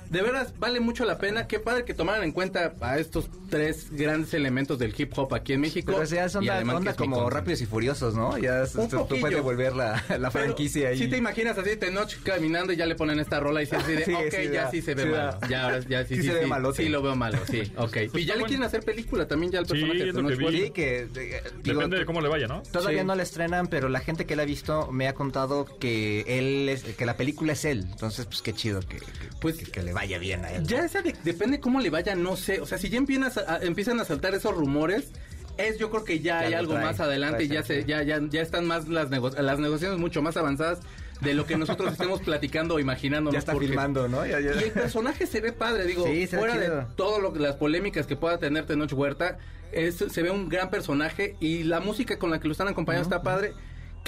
[0.10, 1.48] De veras, vale mucho la pena.
[1.48, 5.54] Qué padre que tomaran en cuenta a estos tres grandes elementos del hip hop aquí
[5.54, 5.92] en México.
[5.94, 8.38] Pero ya son y onda, como rápidos y furiosos, ¿no?
[8.38, 10.98] Ya es- tú- puedes volver la, la Pero franquicia ahí.
[10.98, 13.92] Si te imaginas así, Tenoch caminando y ya le ponen esta rola y se así
[13.94, 15.18] de, Sí, ok, sí ya da, sí se ve sí malo.
[15.40, 15.48] da.
[15.50, 16.84] Ya, ahora, ya sí, Sí sí, se ve sí, malote.
[16.84, 17.98] sí lo veo malo, sí, ok.
[18.16, 20.52] Y ya le quieren hacer película también ya al Sí, personaje de Tenoch.
[20.52, 21.00] Sí, que...
[21.16, 22.62] eh, digo, Depende de cómo le vaya, ¿no?
[22.64, 23.06] Todavía Sí.
[23.08, 26.70] no la estrenan, pero la gente que la ha visto me ha contado que él
[26.70, 27.86] es, que la película es él.
[27.92, 29.06] Entonces, pues qué chido que, que-
[29.42, 30.64] Pues- que, que le vaya bien a él.
[30.64, 32.62] Ya esa de- depende cómo le vaya, no sé.
[32.62, 35.12] O sea, si ya empiezan a, a- empiezan a saltar esos rumores,
[35.58, 38.04] es yo creo que ya, Ya hay algo trae, más adelante y ya se, ya,
[38.04, 40.80] ya, ya están más las, nego- las negociaciones mucho más avanzadas
[41.22, 43.32] de lo que nosotros estemos platicando o imaginando.
[43.32, 44.24] ya está filmando, ¿no?
[44.26, 44.54] Ya, ya.
[44.54, 48.06] Y el personaje se ve padre, digo, Sí, fuera de todo lo que las polémicas
[48.06, 49.40] que pueda tener Tenoch Huerta,
[49.72, 53.08] es, se ve un gran personaje y la música con la que lo están acompañando
[53.10, 53.54] está padre.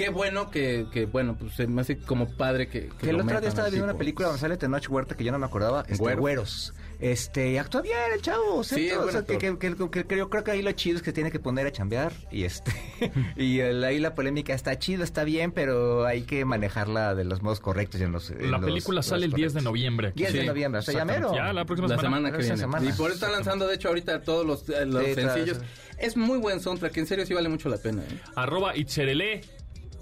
[0.04, 2.90] Qué bueno que, que, bueno, pues se me hace como padre que...
[3.00, 4.00] Que el lo otro día estaba viendo una pues.
[4.00, 6.20] película donde sale Tenoch Huerta que yo no me acordaba, este, Güero.
[6.22, 6.74] Güeros.
[7.00, 9.04] Este, actúa bien el chavo, Sí, ¿cierto?
[9.04, 9.58] es O sea, que, actor.
[9.60, 11.66] que- que- que- que yo creo que ahí lo chido es que tiene que poner
[11.68, 12.72] a chambear y este
[13.38, 17.42] y el- ahí la polémica está chido, está bien, pero hay que manejarla de los
[17.42, 20.10] modos correctos y en los en La los- película los sale el 10 de noviembre.
[20.10, 20.18] aquí.
[20.20, 21.34] 10 de Sí, noviembre, o sea, ya mero.
[21.34, 22.18] Ya, la próxima La semana.
[22.18, 22.58] semana que viene.
[22.58, 22.90] semana.
[22.90, 25.60] Y por eso está lanzando, de hecho, ahorita todos los, eh, los Sí, sencillos.
[25.98, 28.02] Es muy buen soundtrack, en serio sí vale mucho la pena.
[28.04, 28.20] ¿eh?
[28.36, 29.42] Arroba Itzerele.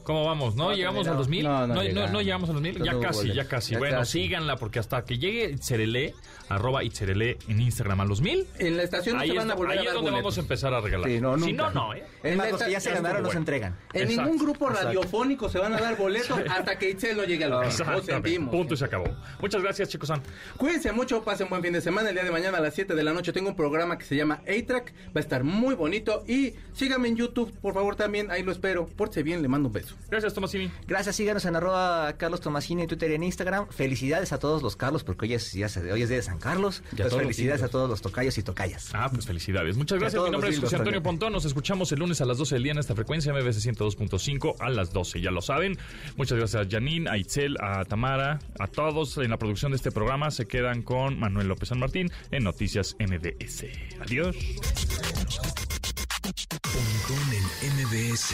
[0.08, 0.56] ¿Cómo vamos?
[0.56, 1.20] ¿No, No, llegamos al no.
[1.20, 1.44] 2000?
[1.44, 2.12] No, no no, llegamos.
[2.14, 2.82] no llegamos a los 2000.
[2.84, 3.74] Ya casi, ya casi.
[3.74, 4.22] Ya bueno, casi.
[4.24, 6.14] síganla porque hasta que llegue Itzerele,
[6.48, 8.48] arroba Itzerele en Instagram a los 1000.
[8.60, 10.24] En la estación Ahí se es, van a volver ahí a es dar donde boletos.
[10.24, 11.10] vamos a empezar a regalar.
[11.10, 11.72] Sí, no, si nunca.
[11.72, 12.04] no, no, ¿eh?
[12.24, 13.38] Es En más, la los que ya se es ganaron bueno.
[13.38, 13.76] entregan.
[13.92, 14.88] En Exacto, ningún grupo exacto.
[14.88, 18.14] radiofónico se van a dar boletos hasta que Itzel no llegue a los Lo Exactamente.
[18.14, 18.50] sentimos.
[18.56, 19.14] Punto y se acabó.
[19.42, 20.10] Muchas gracias, chicos.
[20.56, 22.08] Cuídense mucho, pasen buen fin de semana.
[22.08, 24.16] El día de mañana a las 7 de la noche tengo un programa que se
[24.16, 24.94] llama A-Track.
[25.08, 26.24] Va a estar muy bonito.
[26.30, 28.32] Y síganme en YouTube, por favor, también.
[28.32, 28.88] Ahí lo espero.
[28.88, 29.97] Pórtese bien, le mando un beso.
[30.10, 30.72] Gracias, Tomasini.
[30.88, 33.68] Gracias, síganos en arroba Carlos Tomasini en Twitter y en Instagram.
[33.70, 36.40] Felicidades a todos los Carlos, porque hoy es, ya se- hoy es día de San
[36.40, 36.82] Carlos.
[36.96, 38.90] Felicidades a todos los tocayos y tocayas.
[38.94, 39.76] Ah, pues felicidades.
[39.76, 40.24] Muchas gracias.
[40.24, 41.04] Mi nombre es José Antonio también.
[41.04, 41.34] Pontón.
[41.34, 44.70] Nos escuchamos el lunes a las 12 del día en esta frecuencia MBS 102.5 a
[44.70, 45.20] las 12.
[45.22, 45.78] Ya lo saben.
[46.16, 49.92] Muchas gracias a Janine, a Itzel, a Tamara, a todos en la producción de este
[49.92, 50.32] programa.
[50.32, 53.66] Se quedan con Manuel López San Martín en Noticias MBS.
[54.02, 54.36] Adiós.
[56.62, 58.34] Pontón en MBS.